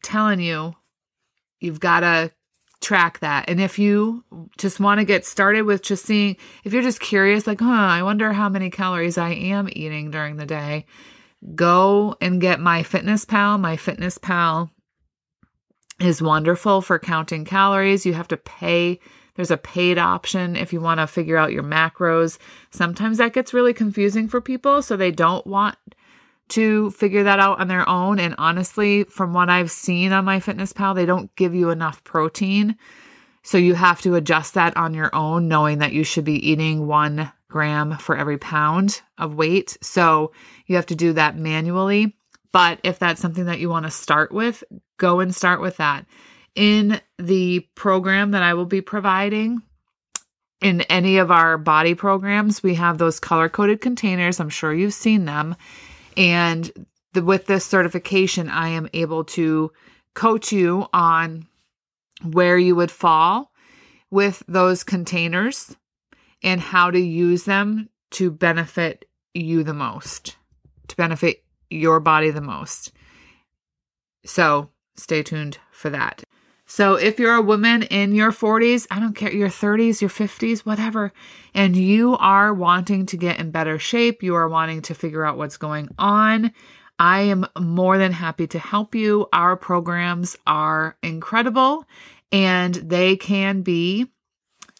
telling 0.01 0.39
you 0.39 0.73
you've 1.59 1.79
got 1.79 2.01
to 2.01 2.31
track 2.81 3.19
that. 3.19 3.49
And 3.49 3.59
if 3.59 3.77
you 3.77 4.23
just 4.57 4.79
want 4.79 4.99
to 4.99 5.05
get 5.05 5.25
started 5.25 5.63
with 5.63 5.83
just 5.83 6.05
seeing, 6.05 6.37
if 6.63 6.73
you're 6.73 6.81
just 6.81 6.99
curious, 6.99 7.45
like, 7.45 7.59
huh, 7.59 7.69
I 7.69 8.03
wonder 8.03 8.31
how 8.31 8.49
many 8.49 8.69
calories 8.69 9.17
I 9.17 9.31
am 9.31 9.69
eating 9.71 10.11
during 10.11 10.37
the 10.37 10.45
day, 10.45 10.85
go 11.55 12.15
and 12.21 12.41
get 12.41 12.59
my 12.59 12.83
Fitness 12.83 13.25
Pal. 13.25 13.57
My 13.57 13.75
Fitness 13.75 14.17
Pal 14.17 14.71
is 15.99 16.21
wonderful 16.21 16.81
for 16.81 16.97
counting 16.99 17.43
calories. 17.43 18.05
You 18.05 18.13
have 18.13 18.29
to 18.29 18.37
pay. 18.37 18.99
There's 19.39 19.51
a 19.51 19.57
paid 19.57 19.97
option 19.97 20.57
if 20.57 20.73
you 20.73 20.81
want 20.81 20.99
to 20.99 21.07
figure 21.07 21.37
out 21.37 21.53
your 21.53 21.63
macros. 21.63 22.39
Sometimes 22.71 23.19
that 23.19 23.31
gets 23.31 23.53
really 23.53 23.73
confusing 23.73 24.27
for 24.27 24.41
people, 24.41 24.81
so 24.81 24.97
they 24.97 25.11
don't 25.11 25.47
want 25.47 25.77
to 26.49 26.91
figure 26.91 27.23
that 27.23 27.39
out 27.39 27.57
on 27.61 27.69
their 27.69 27.87
own. 27.87 28.19
And 28.19 28.35
honestly, 28.37 29.05
from 29.05 29.31
what 29.31 29.49
I've 29.49 29.71
seen 29.71 30.11
on 30.11 30.25
my 30.25 30.41
Fitness 30.41 30.73
Pal, 30.73 30.93
they 30.93 31.05
don't 31.05 31.33
give 31.37 31.55
you 31.55 31.69
enough 31.69 32.03
protein. 32.03 32.75
So 33.41 33.57
you 33.57 33.75
have 33.75 34.01
to 34.01 34.15
adjust 34.15 34.55
that 34.55 34.75
on 34.75 34.93
your 34.93 35.15
own, 35.15 35.47
knowing 35.47 35.77
that 35.77 35.93
you 35.93 36.03
should 36.03 36.25
be 36.25 36.45
eating 36.45 36.85
one 36.85 37.31
gram 37.47 37.97
for 37.97 38.17
every 38.17 38.37
pound 38.37 39.01
of 39.17 39.35
weight. 39.35 39.77
So 39.79 40.33
you 40.65 40.75
have 40.75 40.87
to 40.87 40.97
do 40.97 41.13
that 41.13 41.37
manually. 41.37 42.13
But 42.51 42.81
if 42.83 42.99
that's 42.99 43.21
something 43.21 43.45
that 43.45 43.59
you 43.59 43.69
want 43.69 43.85
to 43.85 43.89
start 43.89 44.33
with, 44.33 44.65
go 44.97 45.21
and 45.21 45.33
start 45.33 45.61
with 45.61 45.77
that. 45.77 46.05
In 46.55 46.99
the 47.17 47.61
program 47.75 48.31
that 48.31 48.43
I 48.43 48.53
will 48.53 48.65
be 48.65 48.81
providing, 48.81 49.61
in 50.61 50.81
any 50.81 51.17
of 51.17 51.31
our 51.31 51.57
body 51.57 51.95
programs, 51.95 52.61
we 52.61 52.75
have 52.75 52.97
those 52.97 53.19
color 53.19 53.49
coded 53.49 53.81
containers. 53.81 54.39
I'm 54.39 54.49
sure 54.49 54.73
you've 54.73 54.93
seen 54.93 55.25
them. 55.25 55.55
And 56.17 56.69
the, 57.13 57.23
with 57.23 57.45
this 57.45 57.65
certification, 57.65 58.49
I 58.49 58.69
am 58.69 58.89
able 58.93 59.23
to 59.25 59.71
coach 60.15 60.51
you 60.51 60.87
on 60.91 61.47
where 62.23 62.57
you 62.57 62.75
would 62.75 62.91
fall 62.91 63.51
with 64.11 64.43
those 64.47 64.83
containers 64.83 65.75
and 66.43 66.59
how 66.59 66.91
to 66.91 66.99
use 66.99 67.45
them 67.45 67.89
to 68.11 68.31
benefit 68.31 69.05
you 69.33 69.63
the 69.63 69.73
most, 69.73 70.35
to 70.87 70.95
benefit 70.95 71.43
your 71.69 71.99
body 71.99 72.31
the 72.31 72.41
most. 72.41 72.91
So 74.25 74.71
stay 74.95 75.23
tuned 75.23 75.59
for 75.71 75.89
that. 75.91 76.23
So 76.71 76.93
if 76.93 77.17
you're 77.17 77.33
a 77.33 77.41
woman 77.41 77.81
in 77.81 78.13
your 78.13 78.31
40s, 78.31 78.85
I 78.91 78.99
don't 78.99 79.15
care, 79.15 79.33
your 79.33 79.49
30s, 79.49 80.01
your 80.01 80.09
50s, 80.11 80.59
whatever, 80.59 81.11
and 81.55 81.75
you 81.75 82.15
are 82.17 82.53
wanting 82.53 83.07
to 83.07 83.17
get 83.17 83.39
in 83.39 83.49
better 83.49 83.79
shape, 83.79 84.21
you 84.21 84.35
are 84.35 84.47
wanting 84.47 84.83
to 84.83 84.93
figure 84.93 85.25
out 85.25 85.35
what's 85.35 85.57
going 85.57 85.89
on, 85.97 86.53
I 86.99 87.21
am 87.21 87.47
more 87.59 87.97
than 87.97 88.11
happy 88.11 88.45
to 88.47 88.59
help 88.59 88.93
you. 88.93 89.27
Our 89.33 89.55
programs 89.55 90.37
are 90.45 90.95
incredible 91.01 91.85
and 92.31 92.75
they 92.75 93.15
can 93.15 93.63
be 93.63 94.05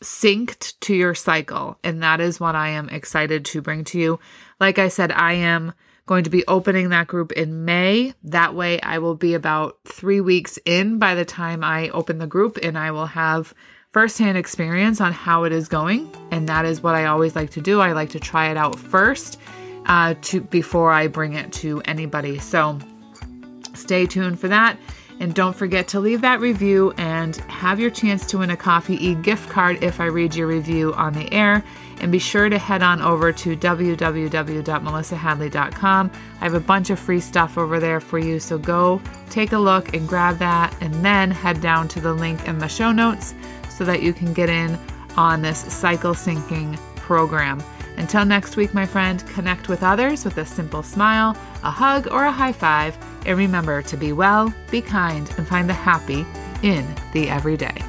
synced 0.04 0.80
to 0.82 0.94
your 0.94 1.16
cycle. 1.16 1.80
And 1.84 2.04
that 2.04 2.22
is 2.22 2.40
what 2.40 2.54
I 2.54 2.70
am 2.70 2.90
excited 2.90 3.46
to 3.46 3.64
bring 3.64 3.84
to 3.86 4.00
you. 4.00 4.20
Like 4.60 4.78
I 4.78 4.90
said, 4.90 5.12
I 5.12 5.34
am 5.34 5.74
going 6.10 6.24
to 6.24 6.30
be 6.32 6.44
opening 6.48 6.90
that 6.90 7.06
group 7.06 7.32
in 7.34 7.66
May. 7.66 8.16
That 8.24 8.56
way, 8.56 8.82
I 8.82 8.98
will 8.98 9.14
be 9.14 9.36
about 9.36 9.78
three 9.86 10.20
weeks 10.20 10.58
in 10.66 10.98
by 10.98 11.14
the 11.14 11.24
time 11.24 11.64
I 11.64 11.90
open 11.90 12.18
the 12.18 12.26
group, 12.26 12.58
and 12.64 12.80
I 12.80 12.90
will 12.90 13.06
have 13.06 13.54
firsthand 13.92 14.36
experience 14.36 15.00
on 15.02 15.14
how 15.14 15.44
it 15.44 15.52
is 15.52 15.68
going. 15.68 16.12
And 16.32 16.50
that 16.50 16.66
is 16.66 16.82
what 16.82 16.96
I 16.96 17.06
always 17.06 17.36
like 17.36 17.52
to 17.52 17.62
do. 17.62 17.80
I 17.80 17.92
like 17.92 18.10
to 18.10 18.20
try 18.20 18.50
it 18.50 18.58
out 18.58 18.80
first 18.80 19.40
uh, 19.86 20.16
to 20.24 20.42
before 20.42 20.92
I 20.92 21.06
bring 21.06 21.34
it 21.34 21.54
to 21.54 21.80
anybody. 21.86 22.40
So 22.40 22.80
stay 23.76 24.08
tuned 24.08 24.40
for 24.40 24.48
that. 24.48 24.80
And 25.20 25.36
don't 25.36 25.56
forget 25.56 25.88
to 25.90 26.00
leave 26.00 26.22
that 26.22 26.40
review 26.40 26.92
and 26.98 27.36
have 27.36 27.80
your 27.80 27.92
chance 27.92 28.26
to 28.28 28.40
win 28.40 28.50
a 28.50 28.58
Coffee 28.58 28.96
E 28.96 29.14
gift 29.14 29.48
card 29.50 29.84
if 29.84 30.00
I 30.00 30.06
read 30.06 30.34
your 30.34 30.48
review 30.48 30.92
on 30.96 31.14
the 31.14 31.32
air. 31.32 31.64
And 32.00 32.12
be 32.12 32.20
sure 32.20 32.50
to 32.50 32.58
head 32.58 32.82
on 32.82 33.02
over 33.02 33.34
to 33.34 33.58
www.melissahadley.com. 33.58 36.12
I 36.40 36.44
have 36.44 36.54
a 36.54 36.60
bunch 36.60 36.90
of 36.90 37.00
free 37.00 37.20
stuff 37.20 37.58
over 37.58 37.80
there 37.80 38.00
for 38.00 38.20
you, 38.20 38.40
so 38.40 38.58
go 38.58 39.02
take 39.30 39.52
a 39.52 39.58
look 39.58 39.94
and 39.94 40.08
grab 40.08 40.38
that, 40.38 40.76
and 40.82 40.94
then 41.04 41.32
head 41.32 41.62
down 41.62 41.88
to 41.90 42.00
the 42.00 42.14
link 42.14 42.48
in 42.48 42.58
the 42.58 42.68
show 42.68 42.92
notes 42.92 43.34
so 43.70 43.86
that 43.86 44.02
you 44.02 44.14
can 44.14 44.34
get 44.34 44.50
in 44.50 44.78
on 45.18 45.42
this 45.42 45.60
cycle 45.74 46.14
syncing 46.14 46.78
program. 46.96 47.62
Until 47.98 48.24
next 48.24 48.56
week, 48.56 48.74
my 48.74 48.86
friend, 48.86 49.26
connect 49.28 49.68
with 49.68 49.84
others 49.84 50.24
with 50.24 50.38
a 50.38 50.46
simple 50.46 50.84
smile, 50.84 51.36
a 51.64 51.72
hug, 51.72 52.08
or 52.08 52.24
a 52.24 52.32
high 52.32 52.54
five, 52.54 52.98
and 53.26 53.38
remember 53.38 53.82
to 53.82 53.98
be 53.98 54.14
well, 54.14 54.54
be 54.72 54.82
kind, 54.82 55.30
and 55.38 55.46
find 55.46 55.70
the 55.70 55.74
happy 55.74 56.26
in 56.64 56.86
the 57.12 57.30
everyday. 57.30 57.89